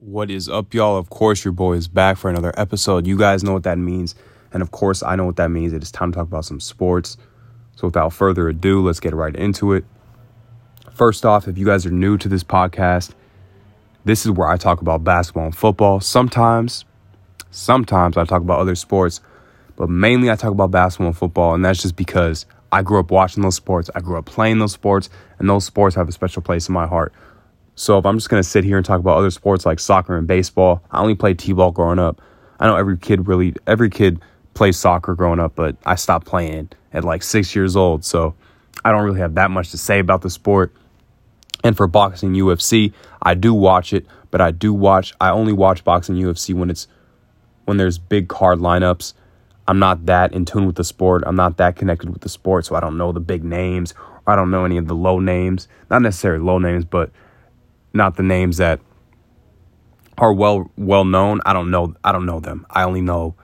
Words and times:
What 0.00 0.30
is 0.30 0.48
up, 0.48 0.74
y'all? 0.74 0.96
Of 0.96 1.10
course, 1.10 1.44
your 1.44 1.50
boy 1.50 1.72
is 1.72 1.88
back 1.88 2.18
for 2.18 2.30
another 2.30 2.54
episode. 2.56 3.04
You 3.04 3.18
guys 3.18 3.42
know 3.42 3.52
what 3.52 3.64
that 3.64 3.78
means. 3.78 4.14
And 4.52 4.62
of 4.62 4.70
course, 4.70 5.02
I 5.02 5.16
know 5.16 5.24
what 5.24 5.34
that 5.36 5.50
means. 5.50 5.72
It 5.72 5.82
is 5.82 5.90
time 5.90 6.12
to 6.12 6.16
talk 6.18 6.28
about 6.28 6.44
some 6.44 6.60
sports. 6.60 7.16
So, 7.74 7.88
without 7.88 8.12
further 8.12 8.48
ado, 8.48 8.80
let's 8.80 9.00
get 9.00 9.12
right 9.12 9.34
into 9.34 9.72
it. 9.72 9.84
First 10.92 11.26
off, 11.26 11.48
if 11.48 11.58
you 11.58 11.66
guys 11.66 11.84
are 11.84 11.90
new 11.90 12.16
to 12.16 12.28
this 12.28 12.44
podcast, 12.44 13.10
this 14.04 14.24
is 14.24 14.30
where 14.30 14.46
I 14.46 14.56
talk 14.56 14.80
about 14.80 15.02
basketball 15.02 15.46
and 15.46 15.56
football. 15.56 15.98
Sometimes, 15.98 16.84
sometimes 17.50 18.16
I 18.16 18.24
talk 18.24 18.42
about 18.42 18.60
other 18.60 18.76
sports, 18.76 19.20
but 19.74 19.90
mainly 19.90 20.30
I 20.30 20.36
talk 20.36 20.52
about 20.52 20.70
basketball 20.70 21.08
and 21.08 21.16
football. 21.16 21.54
And 21.54 21.64
that's 21.64 21.82
just 21.82 21.96
because 21.96 22.46
I 22.70 22.82
grew 22.82 23.00
up 23.00 23.10
watching 23.10 23.42
those 23.42 23.56
sports, 23.56 23.90
I 23.96 24.00
grew 24.00 24.16
up 24.16 24.26
playing 24.26 24.60
those 24.60 24.74
sports, 24.74 25.10
and 25.40 25.48
those 25.48 25.64
sports 25.64 25.96
have 25.96 26.08
a 26.08 26.12
special 26.12 26.40
place 26.40 26.68
in 26.68 26.72
my 26.72 26.86
heart. 26.86 27.12
So 27.78 27.96
if 27.96 28.04
I'm 28.04 28.18
just 28.18 28.28
gonna 28.28 28.42
sit 28.42 28.64
here 28.64 28.76
and 28.76 28.84
talk 28.84 28.98
about 28.98 29.16
other 29.18 29.30
sports 29.30 29.64
like 29.64 29.78
soccer 29.78 30.18
and 30.18 30.26
baseball, 30.26 30.82
I 30.90 31.00
only 31.00 31.14
played 31.14 31.38
t-ball 31.38 31.70
growing 31.70 32.00
up. 32.00 32.20
I 32.58 32.66
know 32.66 32.74
every 32.74 32.98
kid 32.98 33.28
really 33.28 33.54
every 33.68 33.88
kid 33.88 34.20
plays 34.54 34.76
soccer 34.76 35.14
growing 35.14 35.38
up, 35.38 35.54
but 35.54 35.76
I 35.86 35.94
stopped 35.94 36.26
playing 36.26 36.70
at 36.92 37.04
like 37.04 37.22
six 37.22 37.54
years 37.54 37.76
old, 37.76 38.04
so 38.04 38.34
I 38.84 38.90
don't 38.90 39.04
really 39.04 39.20
have 39.20 39.36
that 39.36 39.52
much 39.52 39.70
to 39.70 39.78
say 39.78 40.00
about 40.00 40.22
the 40.22 40.30
sport. 40.30 40.74
And 41.62 41.76
for 41.76 41.86
boxing 41.86 42.32
UFC, 42.32 42.92
I 43.22 43.34
do 43.34 43.54
watch 43.54 43.92
it, 43.92 44.06
but 44.32 44.40
I 44.40 44.50
do 44.50 44.74
watch 44.74 45.14
I 45.20 45.30
only 45.30 45.52
watch 45.52 45.84
boxing 45.84 46.16
UFC 46.16 46.54
when 46.54 46.70
it's 46.70 46.88
when 47.64 47.76
there's 47.76 47.96
big 47.96 48.28
card 48.28 48.58
lineups. 48.58 49.14
I'm 49.68 49.78
not 49.78 50.06
that 50.06 50.32
in 50.32 50.46
tune 50.46 50.66
with 50.66 50.74
the 50.74 50.84
sport. 50.84 51.22
I'm 51.26 51.36
not 51.36 51.58
that 51.58 51.76
connected 51.76 52.10
with 52.10 52.22
the 52.22 52.28
sport, 52.28 52.66
so 52.66 52.74
I 52.74 52.80
don't 52.80 52.98
know 52.98 53.12
the 53.12 53.20
big 53.20 53.44
names 53.44 53.94
I 54.28 54.36
don't 54.36 54.50
know 54.50 54.66
any 54.66 54.76
of 54.76 54.86
the 54.86 54.94
low 54.94 55.20
names. 55.20 55.68
Not 55.90 56.02
necessarily 56.02 56.44
low 56.44 56.58
names, 56.58 56.84
but 56.84 57.10
not 57.92 58.16
the 58.16 58.22
names 58.22 58.58
that 58.58 58.80
are 60.18 60.32
well 60.32 60.70
well 60.76 61.04
known. 61.04 61.40
I 61.46 61.52
don't 61.52 61.70
know. 61.70 61.94
I 62.04 62.12
don't 62.12 62.26
know 62.26 62.40
them. 62.40 62.66
I 62.70 62.82
only 62.84 63.00
know. 63.00 63.34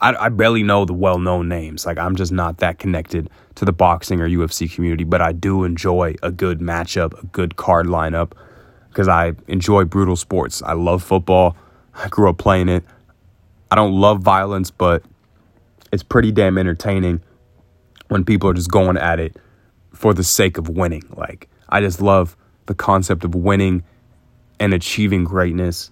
I, 0.00 0.14
I 0.14 0.28
barely 0.28 0.62
know 0.62 0.84
the 0.84 0.92
well 0.92 1.18
known 1.18 1.48
names. 1.48 1.86
Like 1.86 1.98
I'm 1.98 2.16
just 2.16 2.32
not 2.32 2.58
that 2.58 2.78
connected 2.78 3.30
to 3.56 3.64
the 3.64 3.72
boxing 3.72 4.20
or 4.20 4.28
UFC 4.28 4.72
community. 4.72 5.04
But 5.04 5.22
I 5.22 5.32
do 5.32 5.64
enjoy 5.64 6.14
a 6.22 6.30
good 6.30 6.60
matchup, 6.60 7.20
a 7.22 7.26
good 7.26 7.56
card 7.56 7.86
lineup, 7.86 8.32
because 8.88 9.08
I 9.08 9.32
enjoy 9.48 9.84
brutal 9.84 10.16
sports. 10.16 10.62
I 10.62 10.74
love 10.74 11.02
football. 11.02 11.56
I 11.94 12.08
grew 12.08 12.28
up 12.28 12.38
playing 12.38 12.68
it. 12.68 12.84
I 13.70 13.74
don't 13.74 13.92
love 13.92 14.20
violence, 14.20 14.70
but 14.70 15.02
it's 15.92 16.02
pretty 16.02 16.30
damn 16.30 16.58
entertaining 16.58 17.22
when 18.08 18.24
people 18.24 18.50
are 18.50 18.54
just 18.54 18.70
going 18.70 18.96
at 18.96 19.18
it 19.18 19.36
for 19.92 20.12
the 20.14 20.22
sake 20.22 20.58
of 20.58 20.68
winning. 20.68 21.02
Like 21.16 21.48
I 21.68 21.80
just 21.80 22.00
love 22.00 22.36
the 22.66 22.74
concept 22.74 23.24
of 23.24 23.34
winning 23.34 23.82
and 24.60 24.74
achieving 24.74 25.24
greatness. 25.24 25.90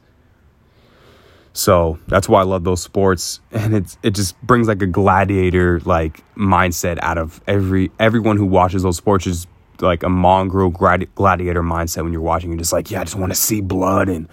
So 1.53 1.99
that's 2.09 2.29
why 2.29 2.41
I 2.41 2.45
love 2.45 2.65
those 2.65 2.83
sports, 2.83 3.41
and 3.53 3.75
it's 3.75 3.97
it 4.03 4.11
just 4.11 4.41
brings 4.43 4.67
like 4.67 4.83
a 4.83 4.87
gladiator 4.87 5.81
like 5.85 6.23
mindset 6.35 6.99
out 7.01 7.17
of 7.17 7.41
every 7.47 7.93
everyone 8.01 8.37
who 8.37 8.47
watches 8.47 8.83
those 8.83 8.97
sports. 8.97 9.27
Is 9.27 9.47
like 9.81 10.03
a 10.03 10.09
mongrel 10.09 10.71
gladiator 10.71 11.63
mindset 11.63 12.03
when 12.03 12.13
you're 12.13 12.23
watching. 12.23 12.51
You're 12.51 12.59
just 12.59 12.73
like, 12.73 12.91
yeah, 12.91 13.01
I 13.01 13.05
just 13.05 13.17
want 13.17 13.33
to 13.33 13.39
see 13.39 13.61
blood 13.61 14.09
and 14.09 14.29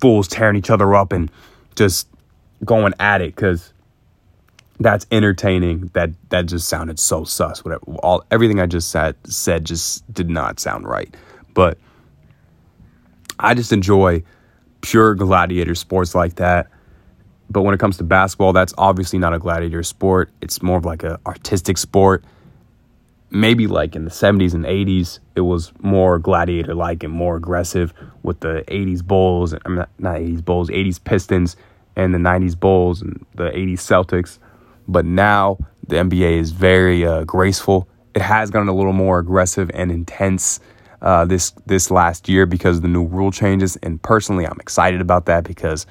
fools 0.00 0.26
tearing 0.26 0.56
each 0.56 0.70
other 0.70 0.94
up 0.94 1.12
and 1.12 1.30
just 1.76 2.08
going 2.64 2.94
at 2.98 3.20
it 3.20 3.34
because 3.34 3.72
that's 4.80 5.06
entertaining. 5.12 5.90
That 5.92 6.10
that 6.30 6.46
just 6.46 6.68
sounded 6.68 6.98
so 6.98 7.24
sus. 7.24 7.64
Whatever, 7.64 7.84
all 8.02 8.24
everything 8.30 8.60
I 8.60 8.66
just 8.66 8.90
said 8.90 9.14
said 9.24 9.64
just 9.64 10.12
did 10.12 10.28
not 10.28 10.58
sound 10.58 10.88
right. 10.88 11.14
But 11.54 11.78
I 13.38 13.54
just 13.54 13.72
enjoy 13.72 14.22
pure 14.80 15.14
gladiator 15.14 15.74
sports 15.74 16.14
like 16.14 16.36
that. 16.36 16.68
But 17.48 17.62
when 17.62 17.74
it 17.74 17.80
comes 17.80 17.96
to 17.96 18.04
basketball, 18.04 18.52
that's 18.52 18.72
obviously 18.78 19.18
not 19.18 19.34
a 19.34 19.38
gladiator 19.38 19.82
sport. 19.82 20.30
It's 20.40 20.62
more 20.62 20.78
of 20.78 20.84
like 20.84 21.02
an 21.02 21.16
artistic 21.26 21.78
sport. 21.78 22.24
Maybe 23.30 23.66
like 23.66 23.96
in 23.96 24.04
the 24.04 24.10
70s 24.10 24.54
and 24.54 24.64
80s, 24.64 25.18
it 25.36 25.42
was 25.42 25.72
more 25.80 26.18
gladiator 26.18 26.74
like 26.74 27.02
and 27.02 27.12
more 27.12 27.36
aggressive 27.36 27.92
with 28.22 28.40
the 28.40 28.64
80s 28.68 29.04
Bulls, 29.04 29.54
I 29.54 29.68
mean, 29.68 29.76
not, 29.76 29.88
not 29.98 30.16
80s 30.16 30.44
Bulls, 30.44 30.68
80s 30.68 31.02
Pistons, 31.02 31.56
and 31.96 32.14
the 32.14 32.18
90s 32.18 32.58
Bulls 32.58 33.02
and 33.02 33.24
the 33.34 33.50
80s 33.50 33.78
Celtics. 33.78 34.38
But 34.86 35.04
now 35.04 35.58
the 35.86 35.96
NBA 35.96 36.38
is 36.38 36.50
very 36.50 37.04
uh, 37.04 37.24
graceful. 37.24 37.88
It 38.14 38.22
has 38.22 38.50
gotten 38.50 38.68
a 38.68 38.74
little 38.74 38.92
more 38.92 39.18
aggressive 39.18 39.70
and 39.74 39.90
intense 39.90 40.60
uh, 41.02 41.24
this 41.24 41.50
this 41.66 41.90
last 41.90 42.28
year 42.28 42.46
because 42.46 42.76
of 42.76 42.82
the 42.82 42.88
new 42.88 43.04
rule 43.04 43.30
changes. 43.30 43.76
And 43.76 44.00
personally, 44.02 44.46
I'm 44.46 44.58
excited 44.60 45.00
about 45.00 45.26
that 45.26 45.44
because 45.44 45.86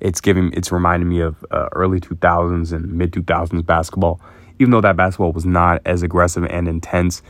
it's 0.00 0.20
giving 0.20 0.52
it's 0.52 0.72
reminding 0.72 1.08
me 1.08 1.20
of 1.20 1.44
uh, 1.50 1.68
early 1.72 2.00
2000s 2.00 2.72
and 2.72 2.92
mid 2.92 3.12
2000s 3.12 3.64
basketball. 3.64 4.20
Even 4.58 4.72
though 4.72 4.80
that 4.80 4.96
basketball 4.96 5.32
was 5.32 5.46
not 5.46 5.80
as 5.86 6.02
aggressive 6.02 6.44
and 6.44 6.68
intense 6.68 7.22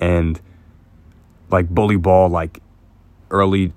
and 0.00 0.40
like 1.50 1.68
bully 1.68 1.96
ball, 1.96 2.28
like 2.28 2.60
early, 3.30 3.72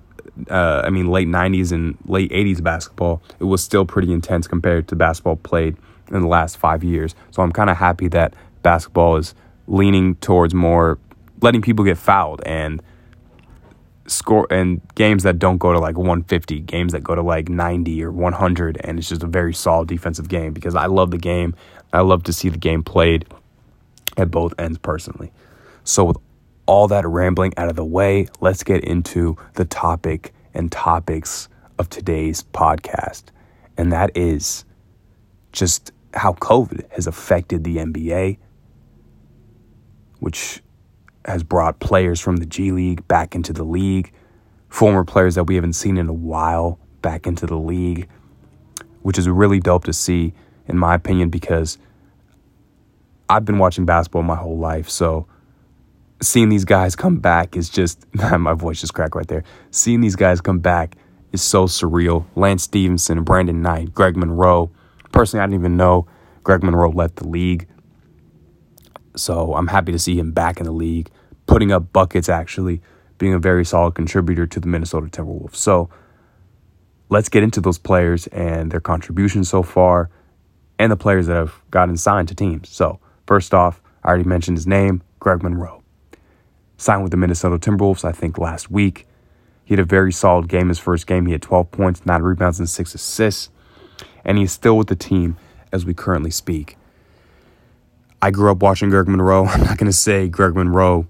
uh, 0.50 0.82
I 0.84 0.90
mean 0.90 1.08
late 1.08 1.28
90s 1.28 1.72
and 1.72 1.98
late 2.06 2.32
80s 2.32 2.62
basketball, 2.62 3.22
it 3.40 3.46
was 3.46 3.64
still 3.64 3.86
pretty 3.86 4.12
intense 4.12 4.48
compared 4.48 4.88
to 4.90 4.96
basketball 4.96 5.38
played 5.38 5.78
in 6.12 6.22
the 6.22 6.28
last 6.28 6.58
five 6.58 6.84
years. 6.84 7.16
So 7.32 7.42
I'm 7.42 7.52
kind 7.52 7.70
of 7.70 7.78
happy 7.78 8.08
that 8.10 8.34
basketball 8.62 9.18
is 9.18 9.34
leaning 9.68 10.16
towards 10.16 10.54
more 10.54 10.98
letting 11.42 11.62
people 11.62 11.86
get 11.86 11.98
fouled 11.98 12.42
and 12.46 12.82
score 14.10 14.48
and 14.50 14.82
games 14.96 15.24
that 15.24 15.40
don't 15.40 15.58
go 15.58 15.72
to 15.72 15.80
like 15.80 15.98
150, 15.98 16.60
games 16.62 16.94
that 16.94 17.04
go 17.04 17.16
to 17.16 17.22
like 17.22 17.50
90 17.50 18.04
or 18.04 18.12
100, 18.12 18.78
and 18.84 19.00
it's 19.00 19.10
just 19.10 19.24
a 19.24 19.28
very 19.28 19.54
solid 19.54 19.88
defensive 19.88 20.28
game 20.28 20.54
because 20.54 20.76
I 20.76 20.88
love 20.88 21.12
the 21.12 21.18
game. 21.18 21.56
I 21.94 22.02
love 22.02 22.24
to 22.24 22.34
see 22.34 22.50
the 22.50 22.58
game 22.58 22.84
played 22.84 23.26
at 24.18 24.32
both 24.32 24.54
ends 24.60 24.78
personally. 24.78 25.32
So, 25.84 26.06
with 26.06 26.18
all 26.66 26.88
that 26.90 27.08
rambling 27.08 27.54
out 27.58 27.70
of 27.70 27.76
the 27.76 27.86
way, 27.86 28.28
let's 28.42 28.64
get 28.64 28.84
into 28.84 29.38
the 29.56 29.66
topic 29.66 30.34
and 30.54 30.72
topics 30.72 31.50
of 31.80 31.90
today's 31.90 32.44
podcast. 32.54 33.24
And 33.78 33.92
that 33.92 34.12
is 34.16 34.66
just 35.52 35.92
how 36.14 36.34
COVID 36.34 36.92
has 36.92 37.08
affected 37.08 37.64
the 37.64 37.78
NBA, 37.78 38.38
which 40.20 40.62
has 41.30 41.44
brought 41.44 41.80
players 41.80 42.20
from 42.20 42.38
the 42.38 42.46
G 42.46 42.72
League 42.72 43.08
back 43.08 43.36
into 43.36 43.54
the 43.54 43.64
league, 43.64 44.12
former 44.68 45.04
players 45.04 45.36
that 45.36 45.46
we 45.46 45.56
haven't 45.56 45.74
seen 45.74 45.98
in 45.98 46.08
a 46.08 46.14
while 46.14 46.80
back 47.02 47.28
into 47.28 47.46
the 47.46 47.58
league, 47.58 48.08
which 49.02 49.18
is 49.18 49.28
really 49.28 49.60
dope 49.60 49.86
to 49.86 49.94
see, 49.94 50.34
in 50.68 50.78
my 50.78 50.96
opinion, 50.96 51.30
because 51.30 51.78
I've 53.30 53.46
been 53.46 53.60
watching 53.60 53.86
basketball 53.86 54.24
my 54.24 54.36
whole 54.36 54.58
life. 54.58 54.90
So 54.90 55.28
seeing 56.22 56.50
these 56.50 56.66
guys 56.66 56.96
come 56.96 57.18
back 57.18 57.56
is 57.56 57.70
just, 57.70 58.06
my 58.14 58.54
voice 58.54 58.82
just 58.82 58.94
cracked 58.94 59.16
right 59.16 59.28
there. 59.28 59.44
Seeing 59.72 60.02
these 60.02 60.16
guys 60.16 60.42
come 60.42 60.60
back 60.60 60.96
is 61.32 61.42
so 61.42 61.66
surreal. 61.66 62.26
Lance 62.36 62.64
Stephenson, 62.64 63.24
Brandon 63.24 63.62
Knight, 63.62 63.94
Greg 63.94 64.18
Monroe. 64.18 64.72
Personally, 65.12 65.44
I 65.44 65.46
didn't 65.46 65.62
even 65.62 65.78
know 65.78 66.08
Greg 66.44 66.64
Monroe 66.64 66.90
left 66.90 67.18
the 67.18 67.28
league. 67.28 67.68
So 69.16 69.54
I'm 69.54 69.68
happy 69.68 69.92
to 69.92 70.00
see 70.00 70.18
him 70.18 70.32
back 70.32 70.60
in 70.60 70.66
the 70.66 70.72
league, 70.72 71.10
putting 71.50 71.72
up 71.72 71.92
buckets, 71.92 72.30
actually, 72.30 72.80
being 73.18 73.34
a 73.34 73.40
very 73.40 73.66
solid 73.66 73.96
contributor 73.96 74.46
to 74.46 74.60
the 74.60 74.68
Minnesota 74.68 75.08
Timberwolves. 75.08 75.56
So 75.56 75.90
let's 77.10 77.28
get 77.28 77.42
into 77.42 77.60
those 77.60 77.80
players 77.80 78.28
and 78.28 78.72
their 78.72 78.80
contributions 78.80 79.50
so 79.50 79.64
far 79.64 80.12
and 80.78 80.92
the 80.92 80.96
players 80.96 81.26
that 81.26 81.36
have 81.36 81.56
gotten 81.72 81.98
signed 81.98 82.28
to 82.28 82.36
teams. 82.36 82.70
So, 82.70 83.00
first 83.26 83.54
off, 83.54 83.82
I 84.04 84.10
already 84.10 84.26
mentioned 84.26 84.58
his 84.58 84.68
name, 84.68 85.02
Greg 85.20 85.42
Monroe. 85.42 85.84
Signed 86.78 87.02
with 87.02 87.12
the 87.12 87.18
Minnesota 87.18 87.58
Timberwolves, 87.58 88.06
I 88.06 88.12
think, 88.12 88.38
last 88.38 88.70
week. 88.70 89.08
He 89.66 89.74
had 89.74 89.80
a 89.80 89.86
very 89.86 90.14
solid 90.14 90.48
game 90.48 90.70
his 90.70 90.80
first 90.80 91.08
game. 91.08 91.26
He 91.26 91.32
had 91.32 91.42
12 91.42 91.72
points, 91.72 92.06
9 92.06 92.22
rebounds, 92.22 92.60
and 92.60 92.70
6 92.70 92.96
assists. 92.96 93.50
And 94.24 94.38
he's 94.38 94.52
still 94.52 94.78
with 94.78 94.88
the 94.88 94.96
team 94.96 95.36
as 95.72 95.84
we 95.84 95.96
currently 95.96 96.32
speak. 96.32 96.78
I 98.22 98.32
grew 98.32 98.52
up 98.52 98.62
watching 98.62 98.90
Greg 98.90 99.08
Monroe. 99.08 99.46
I'm 99.48 99.62
not 99.62 99.78
going 99.78 99.92
to 99.92 99.98
say 99.98 100.30
Greg 100.30 100.56
Monroe 100.56 101.08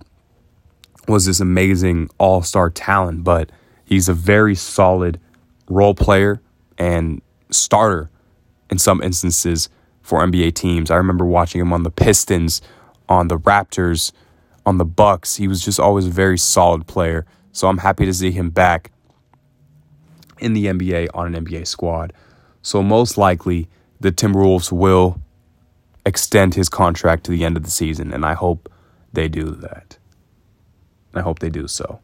was 1.10 1.26
this 1.26 1.40
amazing 1.40 2.10
all 2.18 2.42
star 2.42 2.70
talent, 2.70 3.24
but 3.24 3.52
he's 3.84 4.08
a 4.08 4.14
very 4.14 4.56
solid 4.56 5.20
role 5.70 5.94
player 5.94 6.42
and 6.78 7.22
starter 7.50 8.10
in 8.70 8.78
some 8.78 9.02
instances 9.02 9.70
for 10.02 10.26
NBA 10.26 10.54
teams. 10.54 10.90
I 10.92 10.96
remember 10.96 11.26
watching 11.26 11.62
him 11.62 11.74
on 11.74 11.84
the 11.84 11.92
Pistons, 11.92 12.62
on 13.08 13.28
the 13.28 13.38
Raptors, 13.38 14.12
on 14.66 14.78
the 14.78 14.86
Bucks. 14.86 15.36
He 15.36 15.48
was 15.48 15.64
just 15.64 15.80
always 15.80 16.08
a 16.08 16.12
very 16.12 16.38
solid 16.38 16.88
player. 16.88 17.26
So 17.52 17.68
I'm 17.68 17.80
happy 17.80 18.06
to 18.06 18.14
see 18.14 18.32
him 18.32 18.50
back 18.50 18.92
in 20.40 20.54
the 20.54 20.68
NBA 20.68 21.10
on 21.14 21.34
an 21.34 21.46
NBA 21.46 21.68
squad. 21.68 22.14
So 22.62 22.82
most 22.82 23.18
likely 23.18 23.68
the 24.00 24.12
Timberwolves 24.12 24.72
will 24.72 25.22
extend 26.06 26.56
his 26.56 26.70
contract 26.70 27.24
to 27.26 27.32
the 27.32 27.44
end 27.44 27.58
of 27.58 27.64
the 27.64 27.72
season, 27.72 28.14
and 28.14 28.26
I 28.26 28.34
hope 28.34 28.72
they 29.14 29.28
do 29.28 29.52
that. 29.52 29.99
I 31.14 31.22
hope 31.22 31.40
they 31.40 31.50
do 31.50 31.68
so. 31.68 32.00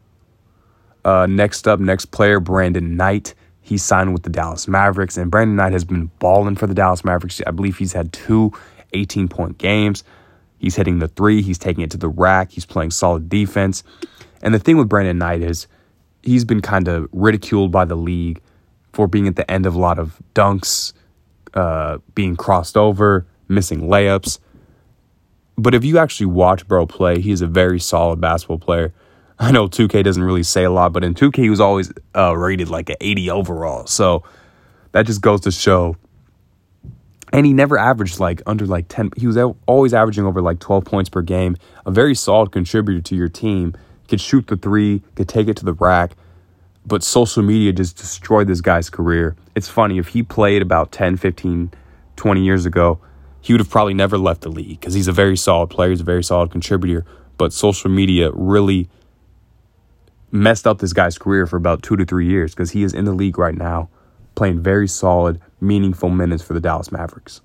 Uh, 1.03 1.27
next 1.27 1.67
up, 1.67 1.79
next 1.79 2.07
player, 2.07 2.39
Brandon 2.39 2.97
Knight. 2.97 3.35
He 3.61 3.77
signed 3.77 4.13
with 4.13 4.23
the 4.23 4.29
Dallas 4.29 4.67
Mavericks, 4.67 5.17
and 5.17 5.31
Brandon 5.31 5.55
Knight 5.55 5.73
has 5.73 5.85
been 5.85 6.11
balling 6.19 6.55
for 6.55 6.67
the 6.67 6.73
Dallas 6.73 7.03
Mavericks. 7.03 7.41
I 7.45 7.51
believe 7.51 7.77
he's 7.77 7.93
had 7.93 8.13
two 8.13 8.51
18 8.93 9.27
point 9.27 9.57
games. 9.57 10.03
He's 10.57 10.75
hitting 10.75 10.99
the 10.99 11.07
three, 11.07 11.41
he's 11.41 11.57
taking 11.57 11.83
it 11.83 11.91
to 11.91 11.97
the 11.97 12.07
rack, 12.07 12.51
he's 12.51 12.65
playing 12.65 12.91
solid 12.91 13.29
defense. 13.29 13.83
And 14.41 14.53
the 14.53 14.59
thing 14.59 14.77
with 14.77 14.89
Brandon 14.89 15.17
Knight 15.17 15.41
is 15.41 15.67
he's 16.23 16.45
been 16.45 16.61
kind 16.61 16.87
of 16.87 17.07
ridiculed 17.11 17.71
by 17.71 17.85
the 17.85 17.95
league 17.95 18.41
for 18.93 19.07
being 19.07 19.27
at 19.27 19.35
the 19.35 19.49
end 19.49 19.65
of 19.65 19.75
a 19.75 19.79
lot 19.79 19.99
of 19.99 20.19
dunks, 20.33 20.93
uh, 21.53 21.99
being 22.15 22.35
crossed 22.35 22.77
over, 22.77 23.25
missing 23.47 23.81
layups. 23.81 24.39
But 25.57 25.73
if 25.73 25.85
you 25.85 25.97
actually 25.97 26.27
watch 26.27 26.67
Bro 26.67 26.87
play, 26.87 27.21
he's 27.21 27.41
a 27.41 27.47
very 27.47 27.79
solid 27.79 28.19
basketball 28.19 28.59
player. 28.59 28.93
I 29.39 29.51
know 29.51 29.67
2K 29.67 30.03
doesn't 30.03 30.23
really 30.23 30.43
say 30.43 30.63
a 30.63 30.71
lot, 30.71 30.93
but 30.93 31.03
in 31.03 31.13
2K 31.13 31.37
he 31.37 31.49
was 31.49 31.59
always 31.59 31.91
uh, 32.15 32.35
rated 32.37 32.69
like 32.69 32.89
an 32.89 32.95
80 33.01 33.29
overall. 33.31 33.85
So 33.87 34.23
that 34.91 35.05
just 35.05 35.21
goes 35.21 35.41
to 35.41 35.51
show. 35.51 35.97
And 37.33 37.45
he 37.45 37.53
never 37.53 37.77
averaged 37.77 38.19
like 38.19 38.41
under 38.45 38.65
like 38.65 38.87
10. 38.87 39.11
He 39.17 39.27
was 39.27 39.37
always 39.67 39.93
averaging 39.93 40.25
over 40.25 40.41
like 40.41 40.59
12 40.59 40.85
points 40.85 41.09
per 41.09 41.21
game. 41.21 41.57
A 41.85 41.91
very 41.91 42.15
solid 42.15 42.51
contributor 42.51 43.01
to 43.01 43.15
your 43.15 43.27
team. 43.27 43.75
Could 44.07 44.21
shoot 44.21 44.47
the 44.47 44.55
three, 44.55 45.01
could 45.15 45.27
take 45.27 45.47
it 45.47 45.57
to 45.57 45.65
the 45.65 45.73
rack. 45.73 46.11
But 46.85 47.03
social 47.03 47.43
media 47.43 47.73
just 47.73 47.97
destroyed 47.97 48.47
this 48.47 48.61
guy's 48.61 48.89
career. 48.89 49.35
It's 49.55 49.67
funny, 49.67 49.97
if 49.97 50.09
he 50.09 50.21
played 50.21 50.61
about 50.61 50.91
10, 50.91 51.17
15, 51.17 51.71
20 52.15 52.41
years 52.43 52.65
ago, 52.65 52.99
he 53.45 53.53
would 53.53 53.59
have 53.59 53.69
probably 53.69 53.93
never 53.93 54.17
left 54.17 54.41
the 54.41 54.49
league 54.49 54.79
because 54.79 54.95
he's 54.95 55.07
a 55.07 55.11
very 55.11 55.37
solid 55.37 55.69
player. 55.69 55.91
He's 55.91 56.01
a 56.01 56.03
very 56.03 56.23
solid 56.23 56.49
contributor. 56.49 57.05
But 57.37 57.53
social 57.53 57.91
media 57.91 58.31
really 58.33 58.89
messed 60.31 60.65
up 60.65 60.79
this 60.79 60.93
guy's 60.93 61.19
career 61.19 61.45
for 61.45 61.55
about 61.55 61.83
two 61.83 61.95
to 61.95 62.05
three 62.05 62.25
years 62.25 62.55
because 62.55 62.71
he 62.71 62.81
is 62.81 62.91
in 62.91 63.05
the 63.05 63.13
league 63.13 63.37
right 63.37 63.53
now, 63.53 63.87
playing 64.33 64.63
very 64.63 64.87
solid, 64.87 65.39
meaningful 65.61 66.09
minutes 66.09 66.41
for 66.41 66.53
the 66.53 66.59
Dallas 66.59 66.91
Mavericks. 66.91 67.41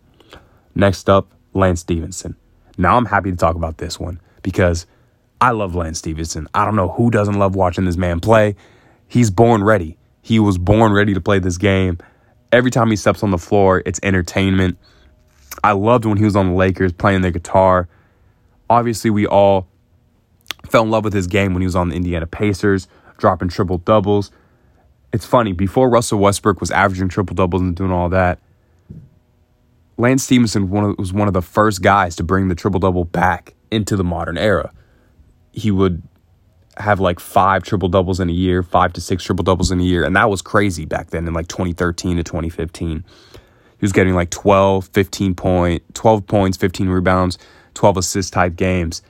Next 0.74 1.10
up, 1.10 1.34
Lance 1.52 1.80
Stephenson. 1.80 2.34
Now 2.78 2.96
I'm 2.96 3.04
happy 3.04 3.30
to 3.30 3.36
talk 3.36 3.54
about 3.54 3.76
this 3.76 4.00
one 4.00 4.22
because 4.40 4.86
I 5.38 5.50
love 5.50 5.74
Lance 5.74 5.98
Stephenson. 5.98 6.48
I 6.54 6.64
don't 6.64 6.76
know 6.76 6.88
who 6.88 7.10
doesn't 7.10 7.38
love 7.38 7.54
watching 7.54 7.84
this 7.84 7.98
man 7.98 8.20
play. 8.20 8.56
He's 9.06 9.30
born 9.30 9.62
ready. 9.62 9.98
He 10.22 10.38
was 10.38 10.56
born 10.56 10.94
ready 10.94 11.12
to 11.12 11.20
play 11.20 11.40
this 11.40 11.58
game. 11.58 11.98
Every 12.52 12.70
time 12.70 12.88
he 12.88 12.96
steps 12.96 13.22
on 13.22 13.32
the 13.32 13.38
floor, 13.38 13.82
it's 13.84 14.00
entertainment. 14.02 14.78
I 15.62 15.72
loved 15.72 16.04
when 16.04 16.16
he 16.16 16.24
was 16.24 16.36
on 16.36 16.48
the 16.48 16.54
Lakers 16.54 16.92
playing 16.92 17.22
the 17.22 17.30
guitar. 17.30 17.88
Obviously, 18.68 19.10
we 19.10 19.26
all 19.26 19.66
Fell 20.68 20.82
in 20.82 20.90
love 20.90 21.04
with 21.04 21.12
his 21.12 21.26
game 21.26 21.52
when 21.54 21.62
he 21.62 21.66
was 21.66 21.76
on 21.76 21.88
the 21.88 21.96
Indiana 21.96 22.26
Pacers, 22.26 22.86
dropping 23.18 23.48
triple 23.48 23.78
doubles. 23.78 24.30
It's 25.12 25.26
funny, 25.26 25.52
before 25.52 25.88
Russell 25.88 26.20
Westbrook 26.20 26.60
was 26.60 26.70
averaging 26.70 27.08
triple 27.08 27.34
doubles 27.34 27.62
and 27.62 27.74
doing 27.74 27.90
all 27.90 28.08
that, 28.10 28.38
Lance 29.96 30.22
Stephenson 30.22 30.70
was 30.70 31.12
one 31.12 31.28
of 31.28 31.34
the 31.34 31.42
first 31.42 31.82
guys 31.82 32.16
to 32.16 32.22
bring 32.22 32.48
the 32.48 32.54
triple 32.54 32.80
double 32.80 33.04
back 33.04 33.54
into 33.70 33.96
the 33.96 34.04
modern 34.04 34.38
era. 34.38 34.72
He 35.52 35.70
would 35.70 36.02
have 36.76 37.00
like 37.00 37.20
five 37.20 37.64
triple 37.64 37.88
doubles 37.88 38.20
in 38.20 38.30
a 38.30 38.32
year, 38.32 38.62
five 38.62 38.92
to 38.94 39.00
six 39.00 39.24
triple 39.24 39.42
doubles 39.42 39.70
in 39.70 39.80
a 39.80 39.82
year. 39.82 40.04
And 40.04 40.14
that 40.16 40.30
was 40.30 40.40
crazy 40.40 40.84
back 40.84 41.10
then 41.10 41.26
in 41.26 41.34
like 41.34 41.48
2013 41.48 42.16
to 42.16 42.22
2015. 42.22 43.04
He 43.80 43.84
was 43.84 43.92
getting 43.92 44.14
like 44.14 44.28
12, 44.28 44.90
15 44.92 45.34
point, 45.34 45.94
12 45.94 46.26
points, 46.26 46.58
15 46.58 46.88
rebounds, 46.88 47.38
12 47.72 47.96
assist 47.96 48.34
type 48.34 48.54
games 48.54 49.00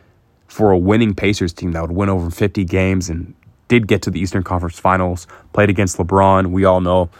for 0.46 0.70
a 0.70 0.78
winning 0.78 1.12
Pacers 1.12 1.52
team 1.52 1.72
that 1.72 1.82
would 1.82 1.90
win 1.90 2.08
over 2.08 2.31
50 2.31 2.64
games 2.64 3.11
and 3.11 3.34
did 3.67 3.88
get 3.88 4.02
to 4.02 4.11
the 4.11 4.20
Eastern 4.20 4.43
Conference 4.44 4.78
Finals, 4.78 5.26
played 5.52 5.70
against 5.70 5.96
LeBron. 5.96 6.52
We 6.52 6.64
all 6.64 6.81
know 6.81 7.11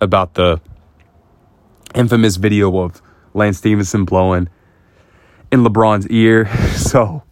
about 0.00 0.34
the 0.34 0.60
infamous 1.94 2.36
video 2.36 2.76
of 2.78 3.02
Lance 3.34 3.58
Stephenson 3.58 4.04
blowing 4.04 4.48
in 5.50 5.64
LeBron's 5.64 6.06
ear. 6.08 6.48
So 6.80 7.22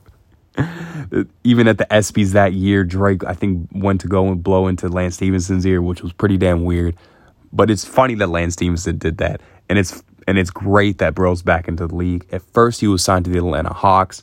even 1.42 1.68
at 1.68 1.78
the 1.78 1.86
ESPYs 1.86 2.32
that 2.32 2.52
year, 2.52 2.84
Drake, 2.84 3.24
I 3.24 3.32
think, 3.32 3.68
went 3.72 4.00
to 4.02 4.08
go 4.08 4.28
and 4.28 4.42
blow 4.42 4.66
into 4.66 4.88
Lance 4.88 5.16
Stephenson's 5.16 5.66
ear, 5.66 5.82
which 5.82 6.02
was 6.02 6.12
pretty 6.12 6.36
damn 6.36 6.64
weird. 6.64 6.96
But 7.52 7.70
it's 7.70 7.84
funny 7.84 8.14
that 8.16 8.28
Lance 8.28 8.54
Stephenson 8.54 8.98
did 8.98 9.18
that. 9.18 9.40
And 9.68 9.78
it's 9.78 10.02
and 10.26 10.38
it's 10.38 10.50
great 10.50 10.98
that 10.98 11.14
Bro's 11.14 11.42
back 11.42 11.68
into 11.68 11.86
the 11.86 11.94
league. 11.94 12.26
At 12.32 12.42
first, 12.52 12.80
he 12.80 12.86
was 12.86 13.02
signed 13.02 13.24
to 13.24 13.30
the 13.30 13.38
Atlanta 13.38 13.72
Hawks. 13.72 14.22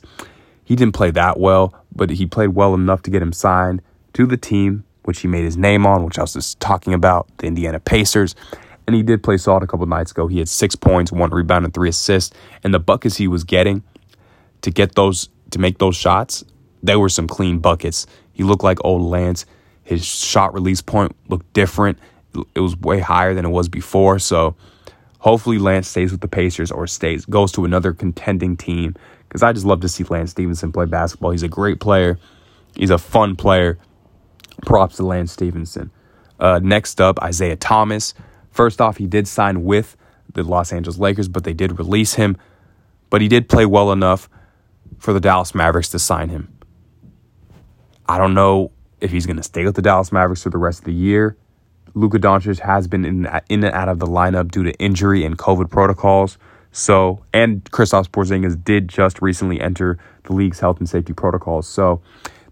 He 0.64 0.76
didn't 0.76 0.94
play 0.94 1.10
that 1.10 1.38
well, 1.38 1.74
but 1.94 2.10
he 2.10 2.26
played 2.26 2.50
well 2.50 2.74
enough 2.74 3.02
to 3.02 3.10
get 3.10 3.22
him 3.22 3.32
signed 3.32 3.82
to 4.12 4.26
the 4.26 4.36
team, 4.36 4.84
which 5.02 5.20
he 5.20 5.28
made 5.28 5.44
his 5.44 5.56
name 5.56 5.84
on, 5.84 6.04
which 6.04 6.18
I 6.18 6.22
was 6.22 6.32
just 6.32 6.60
talking 6.60 6.94
about, 6.94 7.28
the 7.38 7.46
Indiana 7.46 7.80
Pacers. 7.80 8.34
And 8.86 8.94
he 8.94 9.02
did 9.02 9.22
play 9.22 9.36
solid 9.36 9.64
a 9.64 9.66
couple 9.66 9.86
nights 9.86 10.12
ago. 10.12 10.28
He 10.28 10.38
had 10.38 10.48
six 10.48 10.76
points, 10.76 11.10
one 11.10 11.30
rebound, 11.30 11.64
and 11.64 11.74
three 11.74 11.88
assists. 11.88 12.34
And 12.62 12.72
the 12.72 12.78
buckets 12.78 13.16
he 13.16 13.26
was 13.26 13.42
getting 13.42 13.82
to 14.62 14.70
get 14.70 14.94
those, 14.94 15.28
to 15.50 15.58
make 15.58 15.78
those 15.78 15.96
shots, 15.96 16.44
they 16.82 16.94
were 16.94 17.08
some 17.08 17.26
clean 17.26 17.58
buckets. 17.58 18.06
He 18.32 18.44
looked 18.44 18.62
like 18.62 18.78
old 18.84 19.02
Lance. 19.02 19.44
His 19.82 20.04
shot 20.04 20.54
release 20.54 20.82
point 20.82 21.16
looked 21.28 21.52
different. 21.52 21.98
It 22.54 22.60
was 22.60 22.76
way 22.76 23.00
higher 23.00 23.34
than 23.34 23.44
it 23.44 23.50
was 23.50 23.68
before. 23.68 24.18
So 24.18 24.54
hopefully 25.26 25.58
Lance 25.58 25.88
stays 25.88 26.12
with 26.12 26.20
the 26.20 26.28
Pacers 26.28 26.70
or 26.70 26.86
stays 26.86 27.24
goes 27.24 27.50
to 27.50 27.64
another 27.64 27.92
contending 27.92 28.56
team 28.56 28.94
because 29.26 29.42
I 29.42 29.52
just 29.52 29.66
love 29.66 29.80
to 29.80 29.88
see 29.88 30.04
Lance 30.04 30.30
Stephenson 30.30 30.70
play 30.70 30.86
basketball. 30.86 31.32
He's 31.32 31.42
a 31.42 31.48
great 31.48 31.80
player. 31.80 32.16
He's 32.76 32.90
a 32.90 32.98
fun 32.98 33.34
player. 33.34 33.76
Props 34.64 34.98
to 34.98 35.02
Lance 35.04 35.32
Stephenson. 35.32 35.90
Uh, 36.38 36.60
next 36.62 37.00
up, 37.00 37.20
Isaiah 37.20 37.56
Thomas. 37.56 38.14
First 38.52 38.80
off, 38.80 38.98
he 38.98 39.08
did 39.08 39.26
sign 39.26 39.64
with 39.64 39.96
the 40.32 40.44
Los 40.44 40.72
Angeles 40.72 40.96
Lakers, 40.96 41.26
but 41.26 41.42
they 41.42 41.52
did 41.52 41.76
release 41.76 42.14
him. 42.14 42.36
But 43.10 43.20
he 43.20 43.26
did 43.26 43.48
play 43.48 43.66
well 43.66 43.90
enough 43.90 44.28
for 45.00 45.12
the 45.12 45.18
Dallas 45.18 45.56
Mavericks 45.56 45.88
to 45.88 45.98
sign 45.98 46.28
him. 46.28 46.56
I 48.08 48.18
don't 48.18 48.34
know 48.34 48.70
if 49.00 49.10
he's 49.10 49.26
going 49.26 49.38
to 49.38 49.42
stay 49.42 49.64
with 49.64 49.74
the 49.74 49.82
Dallas 49.82 50.12
Mavericks 50.12 50.44
for 50.44 50.50
the 50.50 50.58
rest 50.58 50.78
of 50.78 50.84
the 50.84 50.94
year. 50.94 51.36
Luka 51.94 52.18
Doncic 52.18 52.60
has 52.60 52.86
been 52.86 53.04
in, 53.04 53.28
in 53.48 53.64
and 53.64 53.74
out 53.74 53.88
of 53.88 53.98
the 53.98 54.06
lineup 54.06 54.50
due 54.50 54.62
to 54.64 54.72
injury 54.74 55.24
and 55.24 55.38
COVID 55.38 55.70
protocols. 55.70 56.38
So, 56.72 57.22
and 57.32 57.64
Kristaps 57.64 58.08
Porzingis 58.08 58.62
did 58.62 58.88
just 58.88 59.22
recently 59.22 59.60
enter 59.60 59.98
the 60.24 60.34
league's 60.34 60.60
health 60.60 60.78
and 60.78 60.88
safety 60.88 61.14
protocols. 61.14 61.66
So, 61.66 62.02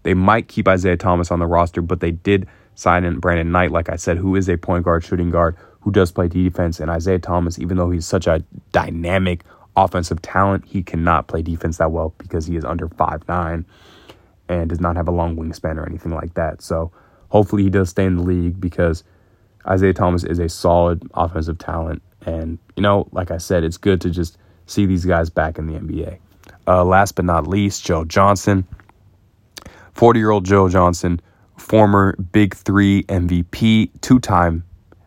they 0.01 0.13
might 0.13 0.47
keep 0.47 0.67
Isaiah 0.67 0.97
Thomas 0.97 1.31
on 1.31 1.39
the 1.39 1.47
roster, 1.47 1.81
but 1.81 1.99
they 1.99 2.11
did 2.11 2.47
sign 2.75 3.05
in 3.05 3.19
Brandon 3.19 3.51
Knight, 3.51 3.71
like 3.71 3.89
I 3.89 3.95
said, 3.95 4.17
who 4.17 4.35
is 4.35 4.47
a 4.49 4.57
point 4.57 4.85
guard, 4.85 5.03
shooting 5.03 5.31
guard, 5.31 5.55
who 5.81 5.91
does 5.91 6.11
play 6.11 6.27
defense. 6.27 6.79
And 6.79 6.91
Isaiah 6.91 7.19
Thomas, 7.19 7.57
even 7.59 7.77
though 7.77 7.89
he's 7.89 8.05
such 8.05 8.27
a 8.27 8.43
dynamic 8.71 9.43
offensive 9.75 10.21
talent, 10.21 10.65
he 10.65 10.83
cannot 10.83 11.27
play 11.27 11.41
defense 11.41 11.77
that 11.77 11.91
well 11.91 12.13
because 12.17 12.45
he 12.45 12.55
is 12.55 12.63
under 12.63 12.87
five 12.89 13.27
nine 13.27 13.65
and 14.47 14.69
does 14.69 14.79
not 14.79 14.95
have 14.95 15.07
a 15.07 15.11
long 15.11 15.35
wingspan 15.35 15.77
or 15.77 15.87
anything 15.87 16.13
like 16.13 16.35
that. 16.35 16.61
So, 16.61 16.91
hopefully, 17.29 17.63
he 17.63 17.69
does 17.69 17.89
stay 17.89 18.05
in 18.05 18.17
the 18.17 18.23
league 18.23 18.59
because 18.61 19.03
Isaiah 19.67 19.93
Thomas 19.93 20.23
is 20.23 20.39
a 20.39 20.49
solid 20.49 21.03
offensive 21.13 21.57
talent 21.57 22.01
and, 22.25 22.57
you 22.75 22.81
know, 22.81 23.07
like 23.11 23.31
I 23.31 23.37
said, 23.37 23.63
it's 23.63 23.77
good 23.77 24.01
to 24.01 24.09
just 24.09 24.37
see 24.65 24.85
these 24.85 25.05
guys 25.05 25.29
back 25.29 25.57
in 25.57 25.67
the 25.67 25.73
NBA. 25.73 26.17
Uh, 26.67 26.83
last 26.83 27.13
but 27.13 27.25
not 27.25 27.47
least, 27.47 27.85
Joe 27.85 28.03
Johnson. 28.03 28.67
40 29.93 30.19
year 30.19 30.31
old 30.31 30.45
Joe 30.45 30.67
Johnson, 30.67 31.21
former 31.57 32.15
Big 32.17 32.53
Three 32.53 33.03
MVP, 33.03 33.91
two 34.01 34.19
time 34.19 34.63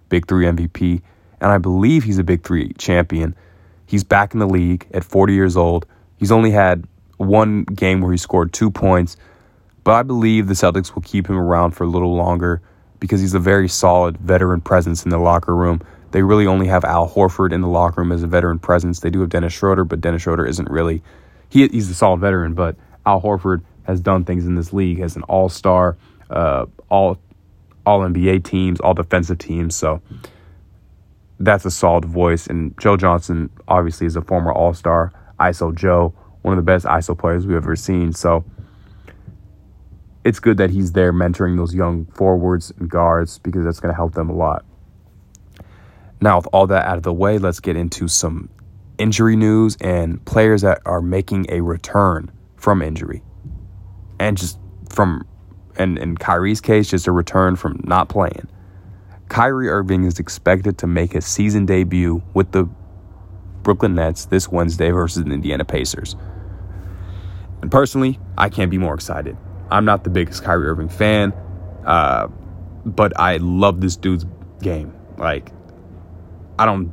Big 0.08 0.26
Three 0.26 0.46
MVP, 0.46 1.02
and 1.40 1.50
I 1.50 1.58
believe 1.58 2.04
he's 2.04 2.18
a 2.18 2.24
Big 2.24 2.42
Three 2.42 2.72
champion. 2.74 3.34
He's 3.86 4.04
back 4.04 4.32
in 4.32 4.40
the 4.40 4.48
league 4.48 4.86
at 4.92 5.04
40 5.04 5.34
years 5.34 5.56
old. 5.56 5.86
He's 6.16 6.32
only 6.32 6.50
had 6.50 6.86
one 7.16 7.64
game 7.64 8.00
where 8.00 8.12
he 8.12 8.18
scored 8.18 8.52
two 8.52 8.70
points, 8.70 9.16
but 9.84 9.92
I 9.92 10.02
believe 10.02 10.46
the 10.46 10.54
Celtics 10.54 10.94
will 10.94 11.02
keep 11.02 11.28
him 11.28 11.36
around 11.36 11.72
for 11.72 11.84
a 11.84 11.88
little 11.88 12.14
longer 12.14 12.62
because 13.00 13.20
he's 13.20 13.34
a 13.34 13.38
very 13.38 13.68
solid 13.68 14.16
veteran 14.18 14.60
presence 14.60 15.04
in 15.04 15.10
the 15.10 15.18
locker 15.18 15.54
room 15.54 15.80
they 16.10 16.22
really 16.22 16.46
only 16.46 16.66
have 16.68 16.84
Al 16.84 17.08
Horford 17.08 17.52
in 17.52 17.60
the 17.60 17.68
locker 17.68 18.00
room 18.00 18.12
as 18.12 18.22
a 18.22 18.26
veteran 18.26 18.58
presence. 18.58 19.00
They 19.00 19.10
do 19.10 19.20
have 19.20 19.28
Dennis 19.28 19.52
Schroeder, 19.52 19.84
but 19.84 20.00
Dennis 20.00 20.22
Schroeder 20.22 20.46
isn't 20.46 20.70
really 20.70 21.02
he, 21.50 21.66
he's 21.68 21.88
a 21.90 21.94
solid 21.94 22.20
veteran, 22.20 22.54
but 22.54 22.76
Al 23.06 23.20
Horford 23.20 23.62
has 23.84 24.00
done 24.00 24.24
things 24.24 24.46
in 24.46 24.54
this 24.54 24.72
league 24.72 25.00
as 25.00 25.16
an 25.16 25.22
all 25.24 25.48
star, 25.48 25.96
uh, 26.30 26.66
all 26.88 27.18
all 27.84 28.00
NBA 28.00 28.44
teams, 28.44 28.80
all 28.80 28.94
defensive 28.94 29.38
teams. 29.38 29.74
So 29.76 30.02
that's 31.40 31.64
a 31.64 31.70
solid 31.70 32.04
voice. 32.04 32.46
And 32.46 32.78
Joe 32.78 32.96
Johnson 32.96 33.50
obviously 33.66 34.06
is 34.06 34.16
a 34.16 34.22
former 34.22 34.52
all 34.52 34.74
star, 34.74 35.12
ISO 35.40 35.74
Joe, 35.74 36.14
one 36.42 36.52
of 36.52 36.64
the 36.64 36.70
best 36.70 36.84
ISO 36.86 37.16
players 37.16 37.46
we've 37.46 37.56
ever 37.56 37.76
seen. 37.76 38.12
So 38.12 38.44
it's 40.24 40.40
good 40.40 40.56
that 40.58 40.70
he's 40.70 40.92
there 40.92 41.12
mentoring 41.12 41.56
those 41.56 41.74
young 41.74 42.06
forwards 42.06 42.72
and 42.78 42.90
guards 42.90 43.38
because 43.38 43.64
that's 43.64 43.80
going 43.80 43.92
to 43.92 43.96
help 43.96 44.14
them 44.14 44.28
a 44.28 44.34
lot. 44.34 44.64
Now, 46.20 46.38
with 46.38 46.48
all 46.52 46.66
that 46.66 46.84
out 46.86 46.96
of 46.96 47.04
the 47.04 47.12
way, 47.12 47.38
let's 47.38 47.60
get 47.60 47.76
into 47.76 48.08
some 48.08 48.48
injury 48.98 49.36
news 49.36 49.76
and 49.80 50.24
players 50.24 50.62
that 50.62 50.80
are 50.84 51.00
making 51.00 51.46
a 51.48 51.60
return 51.60 52.30
from 52.56 52.82
injury. 52.82 53.22
And 54.18 54.36
just 54.36 54.58
from, 54.90 55.26
and 55.76 55.96
in 55.98 56.16
Kyrie's 56.16 56.60
case, 56.60 56.90
just 56.90 57.06
a 57.06 57.12
return 57.12 57.54
from 57.54 57.80
not 57.84 58.08
playing. 58.08 58.48
Kyrie 59.28 59.68
Irving 59.68 60.04
is 60.04 60.18
expected 60.18 60.78
to 60.78 60.86
make 60.86 61.12
his 61.12 61.24
season 61.26 61.66
debut 61.66 62.22
with 62.34 62.50
the 62.52 62.68
Brooklyn 63.62 63.94
Nets 63.94 64.24
this 64.24 64.48
Wednesday 64.48 64.90
versus 64.90 65.24
the 65.24 65.30
Indiana 65.30 65.64
Pacers. 65.64 66.16
And 67.62 67.70
personally, 67.70 68.18
I 68.36 68.48
can't 68.48 68.70
be 68.70 68.78
more 68.78 68.94
excited. 68.94 69.36
I'm 69.70 69.84
not 69.84 70.04
the 70.04 70.10
biggest 70.10 70.42
Kyrie 70.42 70.66
Irving 70.66 70.88
fan, 70.88 71.32
uh, 71.84 72.28
but 72.84 73.18
I 73.18 73.36
love 73.38 73.80
this 73.80 73.96
dude's 73.96 74.24
game. 74.62 74.94
Like, 75.16 75.50
I 76.58 76.66
don't. 76.66 76.88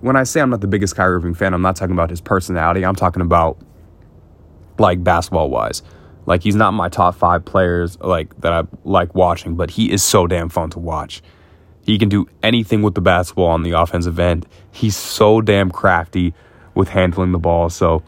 When 0.00 0.16
I 0.16 0.24
say 0.24 0.40
I'm 0.40 0.50
not 0.50 0.60
the 0.60 0.66
biggest 0.66 0.96
Kyrie 0.96 1.16
Irving 1.16 1.34
fan, 1.34 1.54
I'm 1.54 1.62
not 1.62 1.76
talking 1.76 1.94
about 1.94 2.10
his 2.10 2.20
personality. 2.20 2.84
I'm 2.84 2.94
talking 2.94 3.22
about 3.22 3.58
like 4.78 5.02
basketball 5.02 5.50
wise. 5.50 5.82
Like 6.26 6.42
he's 6.42 6.54
not 6.54 6.72
my 6.72 6.88
top 6.88 7.14
five 7.14 7.44
players 7.44 7.98
like 8.00 8.38
that 8.40 8.52
I 8.52 8.62
like 8.84 9.14
watching, 9.14 9.56
but 9.56 9.70
he 9.70 9.90
is 9.90 10.02
so 10.02 10.26
damn 10.26 10.48
fun 10.48 10.70
to 10.70 10.78
watch. 10.78 11.22
He 11.82 11.98
can 11.98 12.08
do 12.08 12.26
anything 12.42 12.82
with 12.82 12.94
the 12.94 13.02
basketball 13.02 13.48
on 13.48 13.62
the 13.62 13.72
offensive 13.72 14.18
end. 14.18 14.46
He's 14.70 14.96
so 14.96 15.40
damn 15.42 15.70
crafty 15.70 16.32
with 16.74 16.88
handling 16.88 17.32
the 17.32 17.38
ball. 17.38 17.68
So 17.68 18.02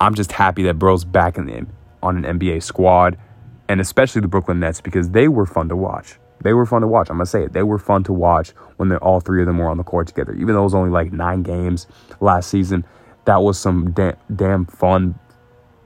I'm 0.00 0.14
just 0.14 0.32
happy 0.32 0.62
that 0.64 0.78
Bro's 0.78 1.04
back 1.04 1.38
in 1.38 1.46
the, 1.46 1.66
on 2.02 2.24
an 2.24 2.38
NBA 2.38 2.62
squad, 2.62 3.18
and 3.68 3.80
especially 3.80 4.20
the 4.20 4.28
Brooklyn 4.28 4.60
Nets 4.60 4.80
because 4.80 5.10
they 5.10 5.28
were 5.28 5.46
fun 5.46 5.68
to 5.68 5.76
watch. 5.76 6.18
They 6.42 6.52
were 6.52 6.66
fun 6.66 6.80
to 6.82 6.88
watch. 6.88 7.08
I'm 7.08 7.16
gonna 7.16 7.26
say 7.26 7.44
it. 7.44 7.52
They 7.52 7.62
were 7.62 7.78
fun 7.78 8.02
to 8.04 8.12
watch 8.12 8.50
when 8.76 8.88
they 8.88 8.96
all 8.96 9.20
three 9.20 9.42
of 9.42 9.46
them 9.46 9.58
were 9.58 9.68
on 9.68 9.76
the 9.76 9.84
court 9.84 10.08
together. 10.08 10.32
Even 10.34 10.54
though 10.54 10.60
it 10.60 10.64
was 10.64 10.74
only 10.74 10.90
like 10.90 11.12
nine 11.12 11.42
games 11.42 11.86
last 12.20 12.50
season, 12.50 12.84
that 13.24 13.42
was 13.42 13.58
some 13.58 13.92
da- 13.92 14.16
damn 14.34 14.66
fun 14.66 15.18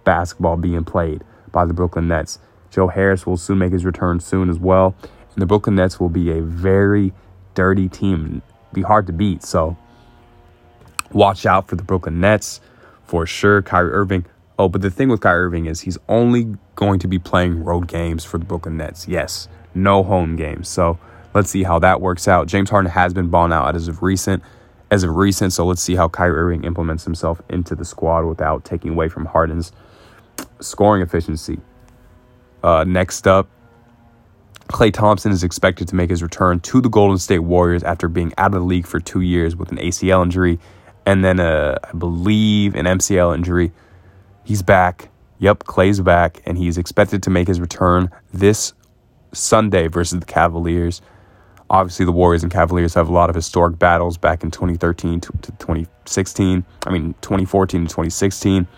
basketball 0.04 0.56
being 0.56 0.84
played 0.84 1.22
by 1.52 1.64
the 1.66 1.74
Brooklyn 1.74 2.08
Nets. 2.08 2.38
Joe 2.70 2.88
Harris 2.88 3.26
will 3.26 3.36
soon 3.36 3.58
make 3.58 3.72
his 3.72 3.84
return 3.84 4.20
soon 4.20 4.48
as 4.48 4.58
well. 4.58 4.94
And 5.02 5.42
the 5.42 5.46
Brooklyn 5.46 5.76
Nets 5.76 6.00
will 6.00 6.08
be 6.08 6.30
a 6.30 6.42
very 6.42 7.12
dirty 7.54 7.88
team, 7.88 8.42
be 8.72 8.82
hard 8.82 9.06
to 9.06 9.12
beat. 9.12 9.42
So 9.42 9.76
watch 11.12 11.44
out 11.44 11.68
for 11.68 11.76
the 11.76 11.82
Brooklyn 11.82 12.20
Nets 12.20 12.60
for 13.04 13.26
sure. 13.26 13.62
Kyrie 13.62 13.92
Irving. 13.92 14.24
Oh, 14.58 14.68
but 14.68 14.80
the 14.80 14.90
thing 14.90 15.08
with 15.08 15.20
Kyrie 15.20 15.46
Irving 15.46 15.66
is 15.66 15.80
he's 15.80 15.98
only 16.08 16.54
going 16.76 16.98
to 17.00 17.08
be 17.08 17.18
playing 17.18 17.62
road 17.62 17.88
games 17.88 18.24
for 18.24 18.38
the 18.38 18.44
Brooklyn 18.44 18.78
Nets. 18.78 19.06
Yes, 19.06 19.48
no 19.74 20.02
home 20.02 20.36
games. 20.36 20.68
So 20.68 20.98
let's 21.34 21.50
see 21.50 21.62
how 21.62 21.78
that 21.80 22.00
works 22.00 22.26
out. 22.26 22.46
James 22.46 22.70
Harden 22.70 22.90
has 22.90 23.12
been 23.12 23.28
balling 23.28 23.52
out 23.52 23.76
as 23.76 23.88
of 23.88 24.02
recent, 24.02 24.42
as 24.90 25.02
of 25.02 25.14
recent. 25.14 25.52
So 25.52 25.66
let's 25.66 25.82
see 25.82 25.94
how 25.94 26.08
Kyrie 26.08 26.38
Irving 26.38 26.64
implements 26.64 27.04
himself 27.04 27.42
into 27.50 27.74
the 27.74 27.84
squad 27.84 28.24
without 28.24 28.64
taking 28.64 28.92
away 28.92 29.08
from 29.08 29.26
Harden's 29.26 29.72
scoring 30.60 31.02
efficiency. 31.02 31.58
Uh, 32.62 32.84
next 32.84 33.26
up, 33.26 33.48
Klay 34.68 34.92
Thompson 34.92 35.30
is 35.30 35.44
expected 35.44 35.86
to 35.88 35.94
make 35.94 36.10
his 36.10 36.22
return 36.22 36.60
to 36.60 36.80
the 36.80 36.88
Golden 36.88 37.18
State 37.18 37.40
Warriors 37.40 37.84
after 37.84 38.08
being 38.08 38.32
out 38.38 38.48
of 38.48 38.60
the 38.60 38.66
league 38.66 38.86
for 38.86 38.98
two 38.98 39.20
years 39.20 39.54
with 39.54 39.70
an 39.70 39.78
ACL 39.78 40.22
injury 40.24 40.58
and 41.04 41.24
then, 41.24 41.38
a, 41.38 41.78
I 41.84 41.92
believe, 41.92 42.74
an 42.74 42.86
MCL 42.86 43.34
injury. 43.34 43.72
He's 44.46 44.62
back. 44.62 45.08
Yep, 45.40 45.64
Klay's 45.64 46.00
back, 46.00 46.40
and 46.46 46.56
he's 46.56 46.78
expected 46.78 47.20
to 47.24 47.30
make 47.30 47.48
his 47.48 47.60
return 47.60 48.12
this 48.32 48.74
Sunday 49.32 49.88
versus 49.88 50.20
the 50.20 50.24
Cavaliers. 50.24 51.02
Obviously, 51.68 52.06
the 52.06 52.12
Warriors 52.12 52.44
and 52.44 52.52
Cavaliers 52.52 52.94
have 52.94 53.08
a 53.08 53.12
lot 53.12 53.28
of 53.28 53.34
historic 53.34 53.76
battles 53.76 54.16
back 54.16 54.44
in 54.44 54.52
2013 54.52 55.20
to 55.20 55.32
2016. 55.32 56.64
I 56.86 56.90
mean, 56.90 57.14
2014 57.22 57.82
to 57.82 57.88
2016 57.88 58.68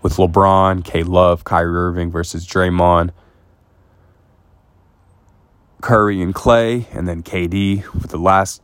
with 0.00 0.14
LeBron, 0.14 0.82
K 0.84 1.02
Love, 1.02 1.44
Kyrie 1.44 1.76
Irving 1.76 2.10
versus 2.10 2.46
Draymond, 2.46 3.10
Curry 5.82 6.22
and 6.22 6.34
Klay, 6.34 6.86
and 6.96 7.06
then 7.06 7.22
KD 7.22 7.84
for 7.84 8.06
the 8.06 8.18
last 8.18 8.62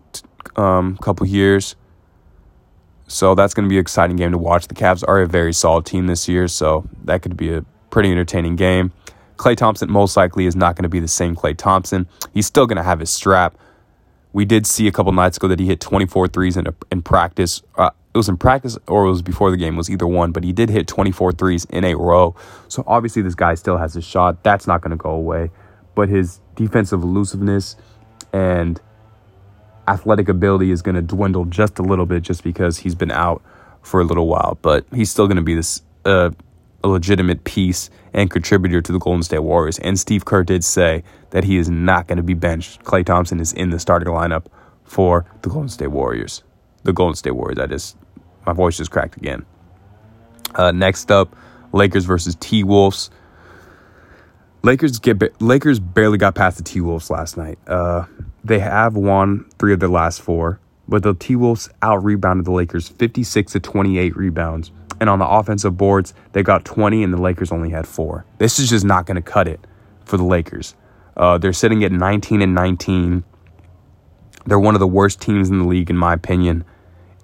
um, 0.57 0.97
couple 1.03 1.27
years. 1.27 1.77
So 3.07 3.35
that's 3.35 3.55
going 3.55 3.65
to 3.65 3.69
be 3.69 3.77
an 3.77 3.83
exciting 3.83 4.17
game 4.17 4.33
to 4.33 4.39
watch. 4.39 4.69
The 4.69 4.75
Cavs 4.75 5.05
are 5.07 5.21
a 5.21 5.27
very 5.27 5.53
solid 5.53 5.85
team 5.85 6.07
this 6.07 6.29
year, 6.29 6.49
so 6.49 6.89
that 7.05 7.23
could 7.23 7.37
be 7.37 7.53
a 7.53 7.65
pretty 7.91 8.11
entertaining 8.11 8.57
game. 8.57 8.93
Klay 9.37 9.57
Thompson 9.57 9.91
most 9.91 10.17
likely 10.17 10.47
is 10.47 10.57
not 10.57 10.77
going 10.77 10.85
to 10.85 10.89
be 10.89 11.01
the 11.01 11.09
same 11.09 11.35
Klay 11.37 11.57
Thompson. 11.57 12.09
He's 12.33 12.47
still 12.47 12.67
going 12.67 12.77
to 12.77 12.83
have 12.83 13.01
his 13.01 13.11
strap. 13.11 13.57
We 14.33 14.45
did 14.45 14.67
see 14.67 14.89
a 14.89 14.93
couple 14.93 15.13
nights 15.13 15.37
ago 15.37 15.49
that 15.49 15.61
he 15.61 15.67
hit 15.67 15.81
24 15.81 16.29
threes 16.29 16.57
in, 16.57 16.67
a, 16.67 16.75
in 16.91 17.03
practice. 17.03 17.63
Uh, 17.77 17.91
it 18.13 18.17
was 18.17 18.29
in 18.29 18.37
practice 18.37 18.79
or 18.87 19.07
it 19.07 19.11
was 19.11 19.23
before 19.23 19.51
the 19.51 19.57
game, 19.57 19.75
it 19.75 19.77
was 19.77 19.91
either 19.91 20.07
one, 20.07 20.33
but 20.33 20.45
he 20.45 20.53
did 20.53 20.71
hit 20.71 20.87
24 20.87 21.33
threes 21.33 21.65
in 21.67 21.85
a 21.85 21.95
row. 21.95 22.35
So 22.69 22.85
obviously, 22.87 23.23
this 23.23 23.35
guy 23.35 23.55
still 23.55 23.77
has 23.77 23.95
his 23.95 24.05
shot. 24.05 24.43
That's 24.43 24.67
not 24.67 24.81
going 24.81 24.93
to 24.93 24.97
go 24.97 25.11
away. 25.11 25.51
But 25.95 26.09
his 26.09 26.41
defensive 26.55 27.03
elusiveness 27.03 27.77
and 28.33 28.81
athletic 29.87 30.29
ability 30.29 30.71
is 30.71 30.83
going 30.83 30.95
to 30.95 31.03
dwindle 31.03 31.45
just 31.45 31.79
a 31.79 31.83
little 31.83 32.07
bit 32.07 32.23
just 32.23 32.43
because 32.43 32.79
he's 32.79 32.95
been 32.95 33.11
out 33.11 33.43
for 33.83 34.01
a 34.01 34.05
little 34.05 34.27
while. 34.27 34.59
But 34.63 34.87
he's 34.93 35.11
still 35.11 35.27
going 35.27 35.37
to 35.37 35.43
be 35.43 35.55
this 35.55 35.83
uh, 36.05 36.31
a 36.83 36.89
legitimate 36.89 37.45
piece 37.45 37.89
and 38.13 38.31
contributor 38.31 38.83
to 38.83 38.93
the 38.93 38.99
Golden 38.99 39.23
State 39.23 39.41
Warriors. 39.41 39.79
And 39.79 39.99
Steve 39.99 40.25
Kerr 40.25 40.45
did 40.45 40.63
say 40.63 41.03
that 41.31 41.45
he 41.45 41.57
is 41.57 41.71
not 41.71 42.07
going 42.07 42.19
to 42.19 42.23
be 42.23 42.35
benched. 42.35 42.85
Klay 42.85 43.05
Thompson 43.05 43.41
is 43.41 43.53
in 43.53 43.71
the 43.71 43.79
starting 43.79 44.09
lineup 44.09 44.47
for 44.85 45.25
the 45.43 45.49
Golden 45.49 45.71
State 45.71 45.89
Warriors. 45.89 46.43
The 46.83 46.93
Golden 46.93 47.17
State 47.17 47.33
Warriors. 47.33 47.59
I 47.59 47.67
just 47.67 47.97
my 48.47 48.53
voice 48.53 48.77
just 48.77 48.91
cracked 48.91 49.17
again. 49.17 49.47
Uh, 50.55 50.71
next 50.71 51.11
up, 51.11 51.35
Lakers 51.73 52.05
versus 52.05 52.37
T 52.39 52.63
Wolves. 52.63 53.11
Lakers 54.65 54.99
get 54.99 55.41
Lakers 55.41 55.79
barely 55.79 56.19
got 56.19 56.35
past 56.35 56.57
the 56.57 56.65
T 56.65 56.81
Wolves 56.81 57.11
last 57.11 57.37
night. 57.37 57.59
Uh, 57.67 58.07
they 58.43 58.59
have 58.59 58.97
won 58.97 59.49
three 59.59 59.73
of 59.73 59.81
their 59.81 59.89
last 59.89 60.21
four, 60.21 60.59
but 60.89 61.03
the 61.03 61.15
T 61.15 61.37
Wolves 61.37 61.69
out 61.83 62.03
rebounded 62.03 62.47
the 62.47 62.53
Lakers 62.53 62.89
56 62.89 63.53
to 63.53 63.61
28 63.61 64.17
rebounds. 64.17 64.73
And 65.01 65.11
on 65.11 65.19
the 65.19 65.29
offensive 65.29 65.77
boards, 65.77 66.15
they 66.33 66.43
got 66.43 66.65
20, 66.65 67.03
and 67.03 67.13
the 67.13 67.21
Lakers 67.21 67.53
only 67.53 67.71
had 67.71 67.87
four. 67.87 68.25
This 68.39 68.59
is 68.59 68.71
just 68.71 68.85
not 68.85 69.07
going 69.07 69.17
to 69.17 69.23
cut 69.23 69.47
it 69.49 69.61
for 70.05 70.17
the 70.17 70.25
Lakers. 70.25 70.75
Uh, 71.17 71.37
they're 71.37 71.53
sitting 71.53 71.85
at 71.85 71.93
19 71.93 72.41
and 72.41 72.55
19. 72.55 73.25
They're 74.47 74.59
one 74.59 74.75
of 74.75 74.81
the 74.81 74.87
worst 74.87 75.21
teams 75.21 75.51
in 75.51 75.59
the 75.59 75.65
league, 75.65 75.91
in 75.91 75.97
my 75.97 76.15
opinion 76.15 76.65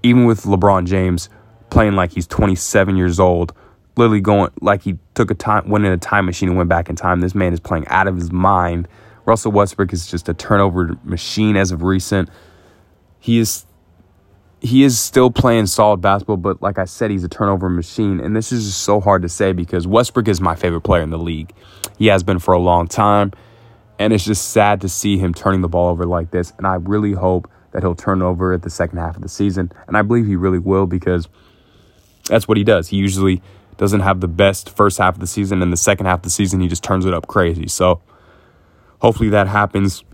even 0.03 0.25
with 0.25 0.43
LeBron 0.45 0.87
James 0.87 1.29
playing 1.69 1.95
like 1.95 2.13
he's 2.13 2.27
27 2.27 2.97
years 2.97 3.21
old, 3.21 3.53
literally 3.97 4.21
going 4.21 4.51
like 4.61 4.83
he 4.83 4.99
took 5.15 5.31
a 5.31 5.35
time, 5.35 5.69
went 5.69 5.85
in 5.85 5.93
a 5.93 5.99
time 5.99 6.27
machine 6.27 6.49
and 6.49 6.57
went 6.57 6.69
back 6.69 6.89
in 6.89 6.97
time. 6.97 7.21
This 7.21 7.35
man 7.35 7.53
is 7.53 7.61
playing 7.61 7.87
out 7.89 8.07
of 8.07 8.17
his 8.17 8.33
mind. 8.33 8.89
Russell 9.27 9.53
Westbrook 9.53 9.93
is 9.93 10.07
just 10.07 10.29
a 10.29 10.35
turnover 10.35 10.97
machine 11.05 11.57
as 11.57 11.71
of 11.71 11.83
recent. 11.83 12.29
He 13.19 13.39
is 13.39 13.67
he 14.61 14.85
is 14.85 14.99
still 14.99 15.31
playing 15.31 15.67
solid 15.67 16.01
basketball, 16.01 16.37
but 16.37 16.61
like 16.61 16.79
I 16.79 16.85
said, 16.85 17.11
he's 17.11 17.25
a 17.25 17.29
turnover 17.29 17.71
machine. 17.71 18.21
And 18.21 18.37
this 18.37 18.53
is 18.53 18.67
just 18.67 18.83
so 18.83 19.01
hard 19.01 19.23
to 19.23 19.29
say 19.29 19.53
because 19.53 19.87
Westbrook 19.87 20.29
is 20.29 20.41
my 20.41 20.55
favorite 20.55 20.83
player 20.83 21.03
in 21.03 21.11
the 21.11 21.19
league. 21.19 21.53
He 21.99 22.09
has 22.09 22.23
been 22.23 22.39
for 22.39 22.53
a 22.53 22.59
long 22.59 22.87
time. 22.87 23.33
And 23.99 24.13
it's 24.13 24.25
just 24.25 24.51
sad 24.51 24.81
to 24.83 24.89
see 24.89 25.19
him 25.19 25.35
turning 25.35 25.61
the 25.61 25.69
ball 25.69 25.89
over 25.89 26.07
like 26.07 26.31
this. 26.31 26.53
And 26.59 26.67
I 26.67 26.75
really 26.75 27.13
hope 27.13 27.51
that 27.73 27.83
he'll 27.83 27.95
turn 27.95 28.23
over 28.23 28.53
at 28.53 28.63
the 28.63 28.71
second 28.71 28.99
half 28.99 29.17
of 29.17 29.23
the 29.23 29.29
season. 29.29 29.73
And 29.87 29.97
I 29.97 30.03
believe 30.03 30.27
he 30.27 30.37
really 30.37 30.59
will 30.59 30.87
because 30.87 31.29
that's 32.27 32.49
what 32.49 32.57
he 32.57 32.65
does. 32.65 32.89
He 32.89 32.97
usually 32.97 33.43
doesn't 33.81 34.01
have 34.01 34.21
the 34.21 34.29
best 34.29 34.69
first 34.69 34.99
half 34.99 35.15
of 35.15 35.21
the 35.21 35.27
season, 35.27 35.63
and 35.63 35.73
the 35.73 35.77
second 35.77 36.05
half 36.05 36.19
of 36.19 36.25
the 36.25 36.31
season, 36.31 36.61
he 36.61 36.69
just 36.69 36.85
turns 36.85 37.07
it 37.07 37.15
up 37.15 37.27
crazy. 37.27 37.67
So 37.67 38.03
hopefully 38.99 39.31
that 39.31 39.49
happens. 39.49 40.05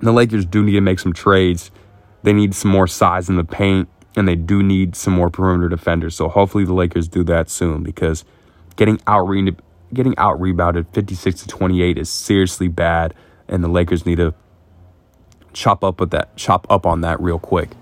The 0.00 0.10
Lakers 0.10 0.46
do 0.46 0.62
need 0.62 0.72
to 0.72 0.80
make 0.80 0.98
some 0.98 1.12
trades. 1.12 1.70
They 2.22 2.32
need 2.32 2.54
some 2.54 2.70
more 2.70 2.86
size 2.86 3.28
in 3.28 3.36
the 3.36 3.44
paint, 3.44 3.90
and 4.16 4.26
they 4.26 4.36
do 4.36 4.62
need 4.62 4.96
some 4.96 5.12
more 5.12 5.28
perimeter 5.28 5.68
defenders. 5.68 6.14
So 6.14 6.30
hopefully 6.30 6.64
the 6.64 6.72
Lakers 6.72 7.08
do 7.08 7.22
that 7.24 7.50
soon 7.50 7.82
because 7.82 8.24
getting 8.76 8.98
out 9.06 9.28
getting 9.92 10.16
out 10.16 10.40
rebounded 10.40 10.86
56 10.94 11.42
to 11.42 11.48
28 11.48 11.98
is 11.98 12.08
seriously 12.08 12.68
bad, 12.68 13.12
and 13.48 13.62
the 13.62 13.68
Lakers 13.68 14.06
need 14.06 14.16
to 14.16 14.32
chop 15.52 15.84
up 15.84 16.00
with 16.00 16.10
that, 16.12 16.34
chop 16.38 16.66
up 16.70 16.86
on 16.86 17.02
that 17.02 17.20
real 17.20 17.38
quick. 17.38 17.72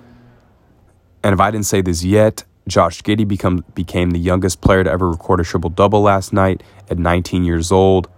And 1.22 1.32
if 1.32 1.38
I 1.38 1.52
didn't 1.52 1.66
say 1.66 1.80
this 1.80 2.02
yet, 2.02 2.42
Josh 2.68 3.02
Giddey 3.02 3.26
become, 3.26 3.64
became 3.74 4.10
the 4.10 4.18
youngest 4.18 4.60
player 4.60 4.84
to 4.84 4.90
ever 4.90 5.10
record 5.10 5.40
a 5.40 5.44
triple 5.44 5.70
double 5.70 6.02
last 6.02 6.32
night 6.32 6.62
at 6.88 6.98
19 6.98 7.44
years 7.44 7.72
old, 7.72 8.08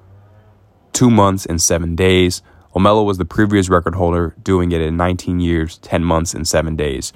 two 0.92 1.10
months 1.10 1.46
and 1.46 1.60
seven 1.60 1.94
days. 1.94 2.42
LaMelo 2.74 3.04
was 3.04 3.18
the 3.18 3.24
previous 3.24 3.68
record 3.68 3.94
holder, 3.94 4.34
doing 4.42 4.72
it 4.72 4.80
in 4.80 4.96
19 4.96 5.40
years, 5.40 5.78
10 5.78 6.04
months, 6.04 6.34
and 6.34 6.48
seven 6.48 6.74
days. 6.74 7.12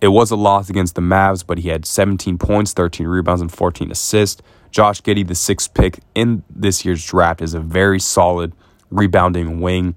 It 0.00 0.08
was 0.08 0.30
a 0.30 0.36
loss 0.36 0.70
against 0.70 0.94
the 0.94 1.02
Mavs, 1.02 1.44
but 1.46 1.58
he 1.58 1.68
had 1.68 1.84
17 1.84 2.38
points, 2.38 2.72
13 2.72 3.06
rebounds, 3.06 3.42
and 3.42 3.52
14 3.52 3.90
assists. 3.90 4.42
Josh 4.70 5.02
Giddey, 5.02 5.26
the 5.26 5.34
sixth 5.34 5.74
pick 5.74 6.00
in 6.14 6.42
this 6.48 6.84
year's 6.84 7.04
draft, 7.04 7.42
is 7.42 7.54
a 7.54 7.60
very 7.60 8.00
solid 8.00 8.54
rebounding 8.90 9.60
wing 9.60 9.94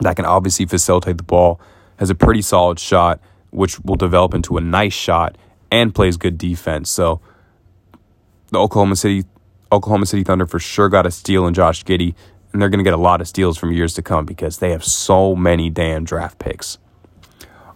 that 0.00 0.16
can 0.16 0.24
obviously 0.24 0.66
facilitate 0.66 1.16
the 1.16 1.22
ball, 1.22 1.60
has 1.96 2.10
a 2.10 2.14
pretty 2.14 2.42
solid 2.42 2.78
shot, 2.78 3.20
which 3.52 3.78
will 3.80 3.96
develop 3.96 4.34
into 4.34 4.56
a 4.56 4.60
nice 4.60 4.92
shot, 4.92 5.38
and 5.70 5.94
plays 5.94 6.16
good 6.16 6.36
defense. 6.36 6.90
So 6.90 7.20
the 8.50 8.58
Oklahoma 8.58 8.96
City 8.96 9.24
Oklahoma 9.72 10.04
City 10.04 10.22
Thunder 10.22 10.46
for 10.46 10.58
sure 10.58 10.90
got 10.90 11.06
a 11.06 11.10
steal 11.10 11.46
in 11.46 11.54
Josh 11.54 11.82
Giddey 11.84 12.14
And 12.52 12.60
they're 12.60 12.68
going 12.68 12.78
to 12.78 12.84
get 12.84 12.92
a 12.92 12.98
lot 12.98 13.22
of 13.22 13.28
steals 13.28 13.56
from 13.56 13.72
years 13.72 13.94
to 13.94 14.02
come 14.02 14.26
because 14.26 14.58
they 14.58 14.70
have 14.70 14.84
so 14.84 15.34
many 15.34 15.70
damn 15.70 16.04
draft 16.04 16.38
picks. 16.38 16.76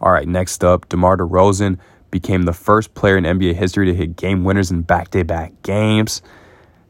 All 0.01 0.13
right, 0.13 0.29
next 0.29 0.63
up, 0.63 0.89
DeMar 0.91 1.17
DeRozan 1.17 1.79
became 2.11 2.43
the 2.43 2.53
first 2.53 2.93
player 2.93 3.17
in 3.17 3.25
NBA 3.25 3.55
history 3.55 3.87
to 3.87 3.95
hit 3.95 4.17
game 4.17 4.45
winners 4.45 4.71
in 4.71 4.83
back 4.83 5.09
to 5.13 5.25
back 5.25 5.53
games 5.63 6.21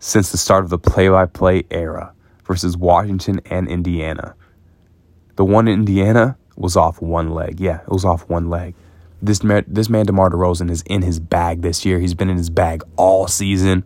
since 0.01 0.33
the 0.33 0.39
start 0.39 0.65
of 0.65 0.71
the 0.71 0.79
play 0.79 1.09
by 1.09 1.27
play 1.27 1.65
era 1.71 2.13
versus 2.45 2.77
Washington 2.77 3.41
and 3.47 3.69
Indiana. 3.69 4.35
The 5.37 5.45
one 5.45 5.69
in 5.69 5.75
Indiana 5.75 6.37
was 6.57 6.77
off 6.77 7.01
one 7.01 7.31
leg. 7.31 7.61
Yeah, 7.61 7.81
it 7.81 7.89
was 7.89 8.05
off 8.05 8.29
one 8.29 8.49
leg. 8.51 8.75
This 9.23 9.43
man, 9.43 9.65
this 9.67 9.89
man 9.89 10.07
DeMar 10.07 10.31
DeRozan 10.31 10.71
is 10.71 10.83
in 10.83 11.03
his 11.03 11.21
bag 11.21 11.63
this 11.63 11.85
year. 11.85 11.99
He's 11.99 12.15
been 12.15 12.29
in 12.29 12.37
his 12.37 12.51
bag 12.51 12.83
all 12.97 13.27
season. 13.29 13.85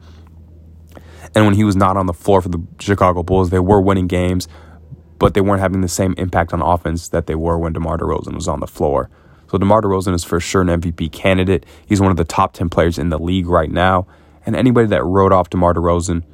And 1.35 1.45
when 1.45 1.55
he 1.55 1.65
was 1.65 1.77
not 1.77 1.97
on 1.97 2.07
the 2.07 2.13
floor 2.13 2.41
for 2.41 2.49
the 2.49 2.63
Chicago 2.81 3.23
Bulls, 3.23 3.51
they 3.51 3.61
were 3.61 3.81
winning 3.81 4.09
games, 4.09 4.49
but 5.19 5.35
they 5.35 5.41
weren't 5.41 5.61
having 5.61 5.81
the 5.81 5.89
same 5.89 6.15
impact 6.19 6.53
on 6.53 6.61
offense 6.61 7.09
that 7.09 7.27
they 7.27 7.37
were 7.37 7.59
when 7.59 7.73
DeMar 7.73 7.99
DeRozan 7.99 8.35
was 8.35 8.49
on 8.49 8.61
the 8.61 8.67
floor. 8.67 9.09
So 9.51 9.59
DeMar 9.59 9.83
DeRozan 9.83 10.15
is 10.15 10.25
for 10.25 10.41
sure 10.41 10.63
an 10.63 10.69
MVP 10.69 11.13
candidate. 11.13 11.67
He's 11.87 12.01
one 12.01 12.11
of 12.11 12.17
the 12.17 12.25
top 12.25 12.53
10 12.53 12.69
players 12.69 12.99
in 12.99 13.11
the 13.11 13.19
league 13.19 13.47
right 13.47 13.71
now. 13.71 14.07
And 14.47 14.57
anybody 14.57 14.89
that 14.89 15.05
wrote 15.05 15.33
off 15.33 15.51
DeMar 15.51 15.75
DeRozan 15.75 16.25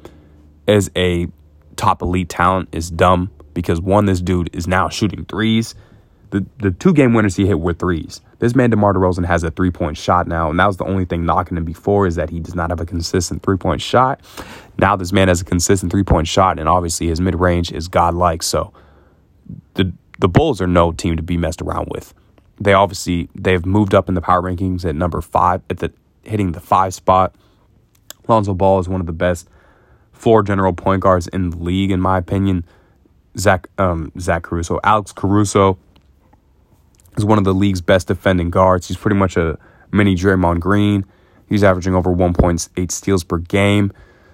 as 0.67 0.89
a 0.95 1.27
top 1.75 2.01
elite 2.01 2.29
talent 2.29 2.69
is 2.71 2.89
dumb 2.89 3.31
because 3.53 3.81
one, 3.81 4.05
this 4.05 4.21
dude 4.21 4.49
is 4.53 4.67
now 4.67 4.89
shooting 4.89 5.25
threes. 5.25 5.75
The 6.29 6.45
the 6.59 6.71
two 6.71 6.93
game 6.93 7.13
winners 7.13 7.35
he 7.35 7.45
hit 7.45 7.59
were 7.59 7.73
threes. 7.73 8.21
This 8.39 8.53
man 8.53 8.69
DeMar 8.69 8.93
DeRozan 8.93 9.25
has 9.25 9.43
a 9.43 9.51
three 9.51 9.71
point 9.71 9.97
shot 9.97 10.27
now, 10.27 10.49
and 10.49 10.59
that 10.59 10.65
was 10.65 10.77
the 10.77 10.85
only 10.85 11.05
thing 11.05 11.25
knocking 11.25 11.57
him 11.57 11.63
before 11.63 12.05
is 12.05 12.15
that 12.15 12.29
he 12.29 12.39
does 12.39 12.53
not 12.53 12.69
have 12.69 12.81
a 12.81 12.85
consistent 12.85 13.43
three 13.43 13.57
point 13.57 13.81
shot. 13.81 14.21
Now 14.77 14.95
this 14.95 15.13
man 15.13 15.29
has 15.29 15.41
a 15.41 15.45
consistent 15.45 15.91
three 15.91 16.03
point 16.03 16.27
shot, 16.27 16.59
and 16.59 16.67
obviously 16.67 17.07
his 17.07 17.21
mid 17.21 17.35
range 17.35 17.71
is 17.71 17.87
godlike. 17.87 18.43
So 18.43 18.73
the 19.75 19.93
the 20.19 20.27
Bulls 20.27 20.61
are 20.61 20.67
no 20.67 20.91
team 20.91 21.15
to 21.15 21.23
be 21.23 21.37
messed 21.37 21.61
around 21.61 21.87
with. 21.89 22.13
They 22.59 22.73
obviously 22.73 23.29
they've 23.35 23.65
moved 23.65 23.93
up 23.93 24.09
in 24.09 24.15
the 24.15 24.21
power 24.21 24.41
rankings 24.41 24.83
at 24.83 24.95
number 24.95 25.21
five 25.21 25.61
at 25.69 25.79
the 25.79 25.93
hitting 26.23 26.51
the 26.51 26.59
five 26.59 26.93
spot. 26.93 27.35
Lonzo 28.27 28.53
Ball 28.53 28.79
is 28.79 28.89
one 28.89 28.99
of 28.99 29.07
the 29.07 29.13
best 29.13 29.47
floor 30.11 30.43
general 30.43 30.73
point 30.73 31.01
guards 31.01 31.27
in 31.27 31.51
the 31.51 31.57
league, 31.57 31.91
in 31.91 32.01
my 32.01 32.17
opinion. 32.17 32.65
Zach 33.37 33.69
um, 33.77 34.11
Zach 34.19 34.43
Caruso, 34.43 34.79
Alex 34.83 35.11
Caruso 35.11 35.77
is 37.17 37.25
one 37.25 37.37
of 37.37 37.43
the 37.43 37.53
league's 37.53 37.81
best 37.81 38.07
defending 38.07 38.49
guards. 38.49 38.87
He's 38.87 38.97
pretty 38.97 39.17
much 39.17 39.37
a 39.37 39.57
mini 39.91 40.15
Draymond 40.15 40.59
Green. 40.59 41.05
He's 41.49 41.63
averaging 41.63 41.95
over 41.95 42.13
1.8 42.13 42.91
steals 42.91 43.23
per 43.23 43.37
game. 43.37 43.91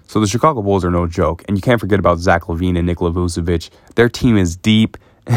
So 0.07 0.19
the 0.19 0.27
Chicago 0.27 0.61
Bulls 0.61 0.83
are 0.83 0.91
no 0.91 1.07
joke. 1.07 1.43
And 1.47 1.57
you 1.57 1.61
can't 1.61 1.79
forget 1.79 1.99
about 1.99 2.19
Zach 2.19 2.43
LaVine 2.43 2.77
and 2.77 2.85
Nikola 2.85 3.11
Vucevic. 3.11 3.69
Their 3.95 4.09
team 4.09 4.37
is 4.37 4.55
deep 4.55 4.97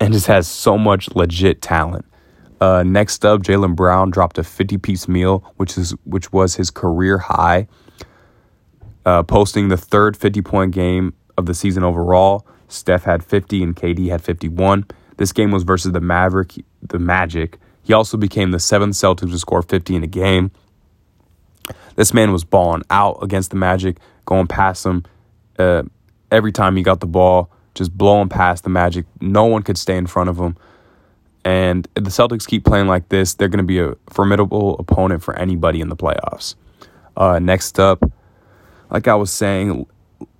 and 0.00 0.12
just 0.12 0.26
has 0.26 0.46
so 0.46 0.76
much 0.76 1.08
legit 1.14 1.62
talent. 1.62 2.04
Uh, 2.60 2.82
next 2.82 3.24
up, 3.24 3.42
Jaylen 3.42 3.76
Brown 3.76 4.10
dropped 4.10 4.38
a 4.38 4.42
50-piece 4.42 5.08
meal, 5.08 5.44
which 5.56 5.76
is 5.76 5.94
which 6.04 6.32
was 6.32 6.54
his 6.54 6.70
career 6.70 7.18
high, 7.18 7.68
uh, 9.04 9.22
posting 9.22 9.68
the 9.68 9.76
third 9.76 10.18
50-point 10.18 10.72
game 10.72 11.12
of 11.36 11.46
the 11.46 11.54
season 11.54 11.84
overall. 11.84 12.46
Steph 12.68 13.04
had 13.04 13.22
50 13.22 13.62
and 13.62 13.76
KD 13.76 14.08
had 14.08 14.22
51. 14.22 14.86
This 15.16 15.32
game 15.32 15.50
was 15.50 15.62
versus 15.62 15.92
the 15.92 16.00
Maverick, 16.00 16.54
the 16.82 16.98
Magic. 16.98 17.58
He 17.82 17.92
also 17.92 18.16
became 18.16 18.50
the 18.50 18.58
seventh 18.58 18.94
Celtics 18.94 19.30
to 19.30 19.38
score 19.38 19.62
50 19.62 19.96
in 19.96 20.02
a 20.02 20.08
game. 20.08 20.50
This 21.94 22.12
man 22.12 22.32
was 22.32 22.44
balling 22.44 22.82
out 22.90 23.22
against 23.22 23.50
the 23.50 23.56
Magic, 23.56 23.98
going 24.26 24.46
past 24.46 24.84
them 24.84 25.04
uh, 25.58 25.82
every 26.30 26.52
time 26.52 26.76
he 26.76 26.82
got 26.82 27.00
the 27.00 27.06
ball, 27.06 27.50
just 27.74 27.96
blowing 27.96 28.28
past 28.28 28.64
the 28.64 28.70
Magic. 28.70 29.06
No 29.20 29.44
one 29.44 29.62
could 29.62 29.78
stay 29.78 29.96
in 29.96 30.06
front 30.06 30.28
of 30.28 30.38
him. 30.38 30.56
And 31.44 31.86
if 31.94 32.04
the 32.04 32.10
Celtics 32.10 32.46
keep 32.46 32.64
playing 32.64 32.88
like 32.88 33.08
this, 33.08 33.34
they're 33.34 33.48
going 33.48 33.58
to 33.58 33.64
be 33.64 33.78
a 33.78 33.94
formidable 34.10 34.76
opponent 34.78 35.22
for 35.22 35.38
anybody 35.38 35.80
in 35.80 35.88
the 35.88 35.96
playoffs. 35.96 36.56
Uh, 37.16 37.38
next 37.38 37.78
up, 37.78 38.04
like 38.90 39.08
I 39.08 39.14
was 39.14 39.32
saying, 39.32 39.86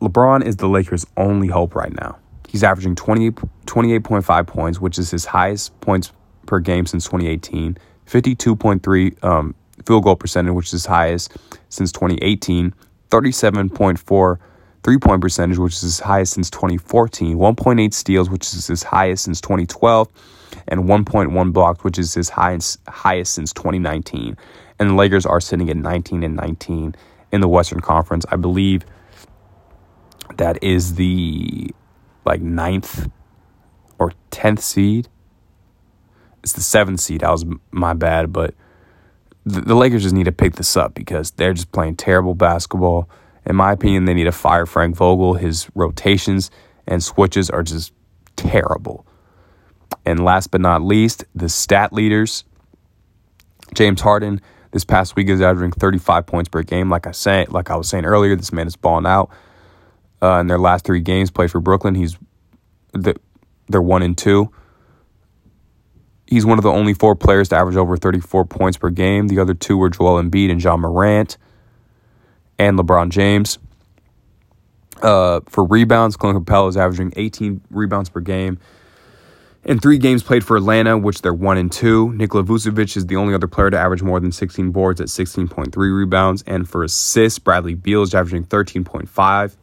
LeBron 0.00 0.44
is 0.44 0.56
the 0.56 0.68
Lakers' 0.68 1.06
only 1.16 1.48
hope 1.48 1.74
right 1.74 1.94
now. 1.94 2.18
He's 2.56 2.64
averaging 2.64 2.94
20, 2.94 3.32
28.5 3.32 4.46
points, 4.46 4.80
which 4.80 4.98
is 4.98 5.10
his 5.10 5.26
highest 5.26 5.78
points 5.82 6.10
per 6.46 6.58
game 6.58 6.86
since 6.86 7.04
2018. 7.04 7.76
52.3 8.06 9.22
um, 9.22 9.54
field 9.84 10.04
goal 10.04 10.16
percentage, 10.16 10.54
which 10.54 10.68
is 10.68 10.72
his 10.72 10.86
highest 10.86 11.36
since 11.68 11.92
2018. 11.92 12.74
37.4 13.10 14.38
three 14.82 14.96
point 14.96 15.20
percentage, 15.20 15.58
which 15.58 15.74
is 15.74 15.82
his 15.82 16.00
highest 16.00 16.32
since 16.32 16.48
2014. 16.48 17.36
1.8 17.36 17.92
steals, 17.92 18.30
which 18.30 18.46
is 18.54 18.66
his 18.66 18.82
highest 18.82 19.24
since 19.24 19.42
2012. 19.42 20.08
And 20.68 20.84
1.1 20.84 21.52
blocks, 21.52 21.84
which 21.84 21.98
is 21.98 22.14
his 22.14 22.30
highest, 22.30 22.78
highest 22.88 23.34
since 23.34 23.52
2019. 23.52 24.34
And 24.78 24.88
the 24.88 24.94
Lakers 24.94 25.26
are 25.26 25.42
sitting 25.42 25.68
at 25.68 25.76
19 25.76 26.22
and 26.22 26.36
19 26.36 26.96
in 27.32 27.40
the 27.42 27.48
Western 27.48 27.80
Conference. 27.80 28.24
I 28.30 28.36
believe 28.36 28.86
that 30.38 30.62
is 30.62 30.94
the 30.94 31.70
like 32.26 32.42
ninth 32.42 33.08
or 33.98 34.12
tenth 34.30 34.60
seed. 34.60 35.08
It's 36.42 36.52
the 36.52 36.60
seventh 36.60 37.00
seed. 37.00 37.22
That 37.22 37.30
was 37.30 37.46
my 37.70 37.94
bad, 37.94 38.32
but 38.32 38.54
the, 39.44 39.60
the 39.62 39.74
Lakers 39.74 40.02
just 40.02 40.14
need 40.14 40.24
to 40.24 40.32
pick 40.32 40.56
this 40.56 40.76
up 40.76 40.94
because 40.94 41.30
they're 41.30 41.54
just 41.54 41.72
playing 41.72 41.96
terrible 41.96 42.34
basketball. 42.34 43.08
In 43.46 43.56
my 43.56 43.72
opinion, 43.72 44.04
they 44.04 44.14
need 44.14 44.24
to 44.24 44.32
fire 44.32 44.66
Frank 44.66 44.96
Vogel. 44.96 45.34
His 45.34 45.68
rotations 45.74 46.50
and 46.86 47.02
switches 47.02 47.48
are 47.48 47.62
just 47.62 47.92
terrible. 48.34 49.06
And 50.04 50.24
last 50.24 50.50
but 50.50 50.60
not 50.60 50.82
least, 50.82 51.24
the 51.34 51.48
stat 51.48 51.92
leaders. 51.92 52.44
James 53.74 54.00
Harden 54.00 54.40
this 54.72 54.84
past 54.84 55.16
week 55.16 55.28
is 55.28 55.40
averaging 55.40 55.72
35 55.72 56.26
points 56.26 56.48
per 56.48 56.62
game. 56.62 56.90
Like 56.90 57.06
I 57.06 57.12
said, 57.12 57.52
like 57.52 57.70
I 57.70 57.76
was 57.76 57.88
saying 57.88 58.04
earlier, 58.04 58.36
this 58.36 58.52
man 58.52 58.66
is 58.66 58.76
balling 58.76 59.06
out. 59.06 59.30
Uh, 60.22 60.38
in 60.40 60.46
their 60.46 60.58
last 60.58 60.84
three 60.84 61.00
games 61.00 61.30
played 61.30 61.50
for 61.50 61.60
Brooklyn, 61.60 61.94
he's 61.94 62.16
the, 62.92 63.14
they're 63.68 63.82
one 63.82 64.02
and 64.02 64.16
two. 64.16 64.50
He's 66.26 66.44
one 66.44 66.58
of 66.58 66.64
the 66.64 66.72
only 66.72 66.94
four 66.94 67.14
players 67.14 67.50
to 67.50 67.56
average 67.56 67.76
over 67.76 67.96
34 67.96 68.46
points 68.46 68.78
per 68.78 68.90
game. 68.90 69.28
The 69.28 69.38
other 69.38 69.54
two 69.54 69.76
were 69.76 69.90
Joel 69.90 70.20
Embiid 70.22 70.50
and 70.50 70.62
Ja 70.62 70.76
Morant 70.76 71.36
and 72.58 72.78
LeBron 72.78 73.10
James. 73.10 73.58
Uh, 75.02 75.40
for 75.46 75.64
rebounds, 75.64 76.16
Clint 76.16 76.44
Capela 76.44 76.68
is 76.68 76.76
averaging 76.76 77.12
18 77.16 77.60
rebounds 77.70 78.08
per 78.08 78.20
game. 78.20 78.58
In 79.64 79.80
three 79.80 79.98
games 79.98 80.22
played 80.22 80.44
for 80.44 80.56
Atlanta, 80.56 80.96
which 80.96 81.22
they're 81.22 81.34
one 81.34 81.58
and 81.58 81.70
two, 81.70 82.12
Nikola 82.12 82.44
Vucevic 82.44 82.96
is 82.96 83.06
the 83.06 83.16
only 83.16 83.34
other 83.34 83.48
player 83.48 83.68
to 83.68 83.76
average 83.76 84.00
more 84.00 84.20
than 84.20 84.30
16 84.30 84.70
boards 84.70 85.00
at 85.00 85.08
16.3 85.08 85.76
rebounds. 85.76 86.44
And 86.46 86.68
for 86.68 86.84
assists, 86.84 87.40
Bradley 87.40 87.74
Beal 87.74 88.02
is 88.02 88.14
averaging 88.14 88.44
13.5. 88.44 89.56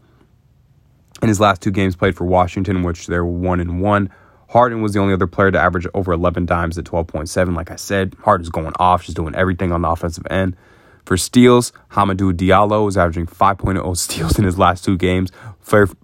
In 1.23 1.29
his 1.29 1.39
last 1.39 1.61
two 1.61 1.71
games 1.71 1.95
played 1.95 2.17
for 2.17 2.25
Washington, 2.25 2.83
which 2.83 3.07
they're 3.07 3.23
one 3.23 3.61
and 3.61 3.79
one, 3.79 4.09
Harden 4.49 4.81
was 4.81 4.91
the 4.91 4.99
only 4.99 5.13
other 5.13 5.25
player 5.25 5.51
to 5.51 5.57
average 5.57 5.87
over 5.93 6.11
11 6.11 6.45
dimes 6.45 6.77
at 6.77 6.83
12.7. 6.83 7.55
Like 7.55 7.71
I 7.71 7.77
said, 7.77 8.13
Harden's 8.23 8.49
going 8.49 8.73
off, 8.77 9.05
just 9.05 9.15
doing 9.15 9.33
everything 9.33 9.71
on 9.71 9.83
the 9.83 9.89
offensive 9.89 10.27
end. 10.29 10.57
For 11.05 11.15
steals, 11.15 11.71
Hamidou 11.91 12.33
Diallo 12.33 12.89
is 12.89 12.97
averaging 12.97 13.27
5.0 13.27 13.95
steals 13.97 14.37
in 14.37 14.43
his 14.43 14.59
last 14.59 14.83
two 14.83 14.97
games. 14.97 15.31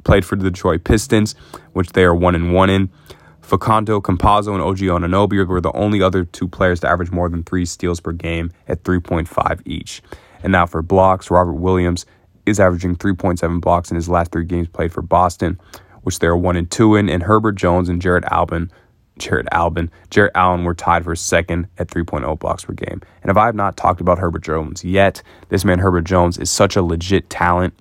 Played 0.06 0.24
for 0.24 0.38
the 0.38 0.50
Detroit 0.50 0.86
Pistons, 0.86 1.36
which 1.74 1.90
they 1.90 2.06
are 2.06 2.16
one 2.16 2.34
and 2.34 2.54
one 2.54 2.70
in. 2.70 2.90
Facundo 3.42 4.00
Campazzo 4.00 4.54
and 4.54 4.62
OG 4.62 4.78
Anunoby 4.78 5.46
were 5.46 5.60
the 5.60 5.74
only 5.74 6.02
other 6.02 6.24
two 6.24 6.48
players 6.48 6.80
to 6.80 6.88
average 6.88 7.12
more 7.12 7.28
than 7.28 7.44
three 7.44 7.66
steals 7.66 8.00
per 8.00 8.14
game 8.14 8.54
at 8.70 8.84
3.5 8.84 9.64
each. 9.66 10.02
And 10.42 10.54
now 10.54 10.66
for 10.66 10.82
blocks, 10.82 11.30
Robert 11.30 11.56
Williams 11.56 12.06
is 12.46 12.60
averaging 12.60 12.96
3.7 12.96 13.62
blocks 13.62 13.92
in 13.92 13.96
his 13.96 14.10
last 14.10 14.32
three 14.32 14.46
games 14.46 14.68
played 14.68 14.92
for 14.92 15.02
Boston, 15.02 15.60
which 16.04 16.20
they're 16.20 16.38
one 16.38 16.56
and 16.56 16.70
two 16.70 16.96
in. 16.96 17.10
And 17.10 17.24
Herbert 17.24 17.54
Jones 17.54 17.90
and 17.90 18.02
Jared 18.02 18.26
Allen, 18.32 18.72
Jarrett 19.20 19.48
Allen, 19.52 19.92
Jarrett 20.10 20.32
Allen 20.36 20.64
were 20.64 20.74
tied 20.74 21.04
for 21.04 21.16
second 21.16 21.68
at 21.78 21.90
3.0 21.90 22.40
blocks 22.40 22.66
per 22.66 22.74
game. 22.74 23.02
And 23.22 23.30
if 23.30 23.38
I 23.38 23.46
have 23.46 23.56
not 23.56 23.78
talked 23.78 24.02
about 24.02 24.18
Herbert 24.18 24.44
Jones 24.44 24.84
yet, 24.84 25.22
this 25.50 25.64
man 25.64 25.80
Herbert 25.80 26.06
Jones 26.06 26.38
is 26.38 26.50
such 26.50 26.76
a 26.76 26.82
legit 26.82 27.30
talent. 27.30 27.74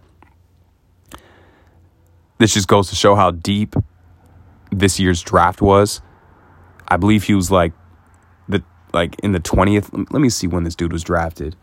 This 2.38 2.54
just 2.54 2.68
goes 2.68 2.88
to 2.90 2.96
show 2.96 3.14
how 3.14 3.30
deep 3.30 3.74
this 4.70 5.00
year's 5.00 5.22
draft 5.22 5.62
was. 5.62 6.00
I 6.86 6.96
believe 6.96 7.24
he 7.24 7.34
was 7.34 7.50
like 7.50 7.72
the 8.48 8.62
like 8.92 9.16
in 9.22 9.32
the 9.32 9.40
20th. 9.40 9.90
Let 10.12 10.20
me 10.20 10.28
see 10.28 10.46
when 10.46 10.64
this 10.64 10.74
dude 10.74 10.92
was 10.92 11.02
drafted. 11.02 11.56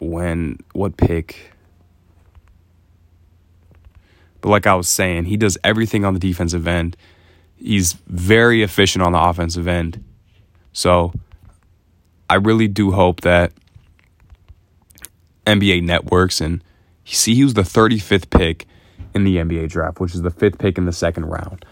When 0.00 0.58
what 0.72 0.96
pick? 0.96 1.52
But 4.40 4.48
like 4.48 4.66
I 4.66 4.74
was 4.74 4.88
saying, 4.88 5.26
he 5.26 5.36
does 5.36 5.58
everything 5.62 6.04
on 6.04 6.14
the 6.14 6.20
defensive 6.20 6.66
end. 6.66 6.96
He's 7.56 7.92
very 8.06 8.62
efficient 8.62 9.04
on 9.04 9.12
the 9.12 9.20
offensive 9.20 9.68
end. 9.68 10.02
So 10.72 11.12
I 12.28 12.36
really 12.36 12.68
do 12.68 12.92
hope 12.92 13.20
that 13.20 13.52
NBA 15.46 15.82
networks 15.82 16.40
and 16.40 16.62
see 17.04 17.34
he 17.34 17.44
was 17.44 17.54
the 17.54 17.62
35th 17.62 18.30
pick 18.30 18.66
in 19.14 19.24
the 19.24 19.36
NBA 19.36 19.68
draft, 19.68 20.00
which 20.00 20.14
is 20.14 20.22
the 20.22 20.30
fifth 20.30 20.58
pick 20.58 20.78
in 20.78 20.86
the 20.86 20.92
second 20.92 21.26
round. 21.26 21.64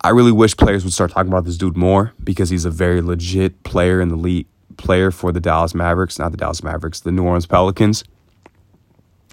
I 0.00 0.10
really 0.10 0.32
wish 0.32 0.56
players 0.56 0.84
would 0.84 0.92
start 0.92 1.10
talking 1.10 1.32
about 1.32 1.44
this 1.44 1.56
dude 1.56 1.76
more 1.76 2.12
because 2.22 2.50
he's 2.50 2.64
a 2.64 2.70
very 2.70 3.00
legit 3.00 3.62
player 3.64 4.00
in 4.00 4.08
the 4.08 4.16
league, 4.16 4.46
player 4.76 5.10
for 5.10 5.32
the 5.32 5.40
Dallas 5.40 5.74
Mavericks, 5.74 6.18
not 6.18 6.32
the 6.32 6.38
Dallas 6.38 6.62
Mavericks, 6.62 7.00
the 7.00 7.12
New 7.12 7.24
Orleans 7.24 7.46
Pelicans. 7.46 8.04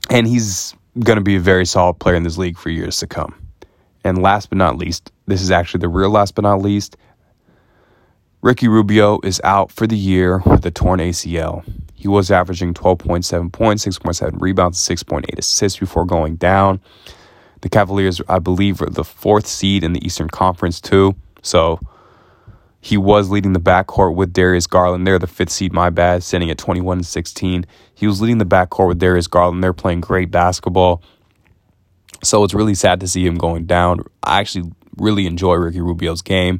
And 0.09 0.27
he's 0.27 0.75
going 0.99 1.17
to 1.17 1.23
be 1.23 1.35
a 1.35 1.39
very 1.39 1.65
solid 1.65 1.99
player 1.99 2.15
in 2.15 2.23
this 2.23 2.37
league 2.37 2.57
for 2.57 2.69
years 2.69 2.97
to 2.97 3.07
come. 3.07 3.35
And 4.03 4.21
last 4.21 4.49
but 4.49 4.57
not 4.57 4.77
least, 4.77 5.11
this 5.27 5.41
is 5.41 5.51
actually 5.51 5.79
the 5.79 5.87
real 5.87 6.09
last 6.09 6.35
but 6.35 6.43
not 6.43 6.61
least. 6.61 6.97
Ricky 8.41 8.67
Rubio 8.67 9.19
is 9.23 9.39
out 9.43 9.71
for 9.71 9.87
the 9.87 9.97
year 9.97 10.41
with 10.45 10.65
a 10.65 10.71
torn 10.71 10.99
ACL. 10.99 11.63
He 11.93 12.09
was 12.09 12.29
averaging 12.29 12.73
12.7 12.73 13.51
points, 13.53 13.85
6.7 13.85 14.41
rebounds, 14.41 14.77
6.8 14.79 15.39
assists 15.39 15.79
before 15.79 16.05
going 16.05 16.35
down. 16.35 16.81
The 17.61 17.69
Cavaliers, 17.69 18.21
I 18.27 18.39
believe, 18.39 18.81
are 18.81 18.89
the 18.89 19.05
fourth 19.05 19.47
seed 19.47 19.85
in 19.85 19.93
the 19.93 20.05
Eastern 20.05 20.27
Conference, 20.27 20.81
too. 20.81 21.15
So 21.41 21.79
he 22.83 22.97
was 22.97 23.29
leading 23.29 23.53
the 23.53 23.61
backcourt 23.61 24.13
with 24.13 24.33
Darius 24.33 24.67
Garland. 24.67 25.07
They're 25.07 25.17
the 25.17 25.25
fifth 25.25 25.51
seed, 25.51 25.71
my 25.71 25.89
bad, 25.89 26.21
sitting 26.21 26.51
at 26.51 26.57
21 26.57 26.97
and 26.97 27.05
16. 27.05 27.65
He 27.95 28.05
was 28.05 28.21
leading 28.21 28.39
the 28.39 28.45
backcourt 28.45 28.89
with 28.89 28.99
Darius 28.99 29.27
Garland. 29.27 29.63
They're 29.63 29.71
playing 29.71 30.01
great 30.01 30.29
basketball. 30.29 31.01
So 32.23 32.43
it's 32.43 32.53
really 32.53 32.75
sad 32.75 32.99
to 32.99 33.07
see 33.07 33.25
him 33.25 33.35
going 33.35 33.67
down. 33.67 34.03
I 34.21 34.41
actually 34.41 34.69
really 34.97 35.27
enjoy 35.27 35.53
Ricky 35.53 35.79
Rubio's 35.79 36.21
game. 36.21 36.59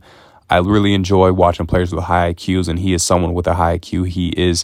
I 0.49 0.59
really 0.59 0.93
enjoy 0.93 1.33
watching 1.33 1.67
players 1.67 1.93
with 1.93 2.05
high 2.05 2.33
IQs, 2.33 2.69
and 2.69 2.79
he 2.79 2.93
is 2.93 3.03
someone 3.03 3.33
with 3.33 3.45
a 3.45 3.55
high 3.55 3.77
IQ. 3.77 4.07
He 4.07 4.29
is 4.29 4.63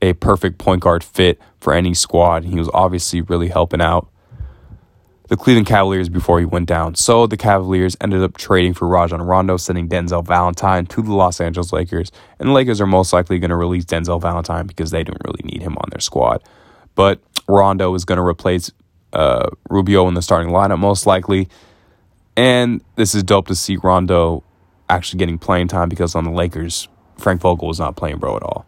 a 0.00 0.14
perfect 0.14 0.56
point 0.56 0.80
guard 0.80 1.04
fit 1.04 1.38
for 1.60 1.74
any 1.74 1.92
squad. 1.92 2.44
He 2.44 2.58
was 2.58 2.70
obviously 2.72 3.20
really 3.20 3.48
helping 3.48 3.82
out 3.82 4.08
the 5.30 5.36
Cleveland 5.36 5.68
Cavaliers 5.68 6.08
before 6.08 6.40
he 6.40 6.44
went 6.44 6.66
down. 6.66 6.96
So 6.96 7.28
the 7.28 7.36
Cavaliers 7.36 7.96
ended 8.00 8.20
up 8.20 8.36
trading 8.36 8.74
for 8.74 8.88
Rajon 8.88 9.22
Rondo, 9.22 9.56
sending 9.56 9.88
Denzel 9.88 10.26
Valentine 10.26 10.86
to 10.86 11.02
the 11.02 11.14
Los 11.14 11.40
Angeles 11.40 11.72
Lakers. 11.72 12.10
And 12.40 12.48
the 12.48 12.52
Lakers 12.52 12.80
are 12.80 12.86
most 12.86 13.12
likely 13.12 13.38
going 13.38 13.50
to 13.50 13.56
release 13.56 13.84
Denzel 13.84 14.20
Valentine 14.20 14.66
because 14.66 14.90
they 14.90 15.04
don't 15.04 15.22
really 15.24 15.42
need 15.44 15.62
him 15.62 15.76
on 15.78 15.88
their 15.90 16.00
squad. 16.00 16.42
But 16.96 17.20
Rondo 17.46 17.94
is 17.94 18.04
going 18.04 18.16
to 18.16 18.24
replace 18.24 18.72
uh, 19.12 19.50
Rubio 19.68 20.08
in 20.08 20.14
the 20.14 20.22
starting 20.22 20.52
lineup, 20.52 20.80
most 20.80 21.06
likely. 21.06 21.48
And 22.36 22.82
this 22.96 23.14
is 23.14 23.22
dope 23.22 23.46
to 23.46 23.54
see 23.54 23.76
Rondo 23.76 24.42
actually 24.88 25.18
getting 25.20 25.38
playing 25.38 25.68
time 25.68 25.88
because 25.88 26.16
on 26.16 26.24
the 26.24 26.32
Lakers, 26.32 26.88
Frank 27.18 27.40
Vogel 27.40 27.68
was 27.68 27.78
not 27.78 27.94
playing 27.94 28.18
bro 28.18 28.36
at 28.36 28.42
all. 28.42 28.66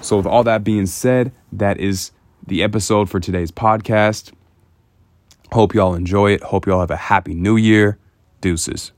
So, 0.00 0.16
with 0.16 0.26
all 0.26 0.42
that 0.44 0.64
being 0.64 0.86
said, 0.86 1.32
that 1.52 1.78
is 1.78 2.12
the 2.46 2.62
episode 2.62 3.10
for 3.10 3.20
today's 3.20 3.50
podcast. 3.50 4.32
Hope 5.52 5.74
y'all 5.74 5.94
enjoy 5.94 6.32
it. 6.32 6.42
Hope 6.42 6.66
y'all 6.66 6.80
have 6.80 6.90
a 6.90 6.96
happy 6.96 7.34
new 7.34 7.56
year. 7.56 7.98
Deuces. 8.40 8.92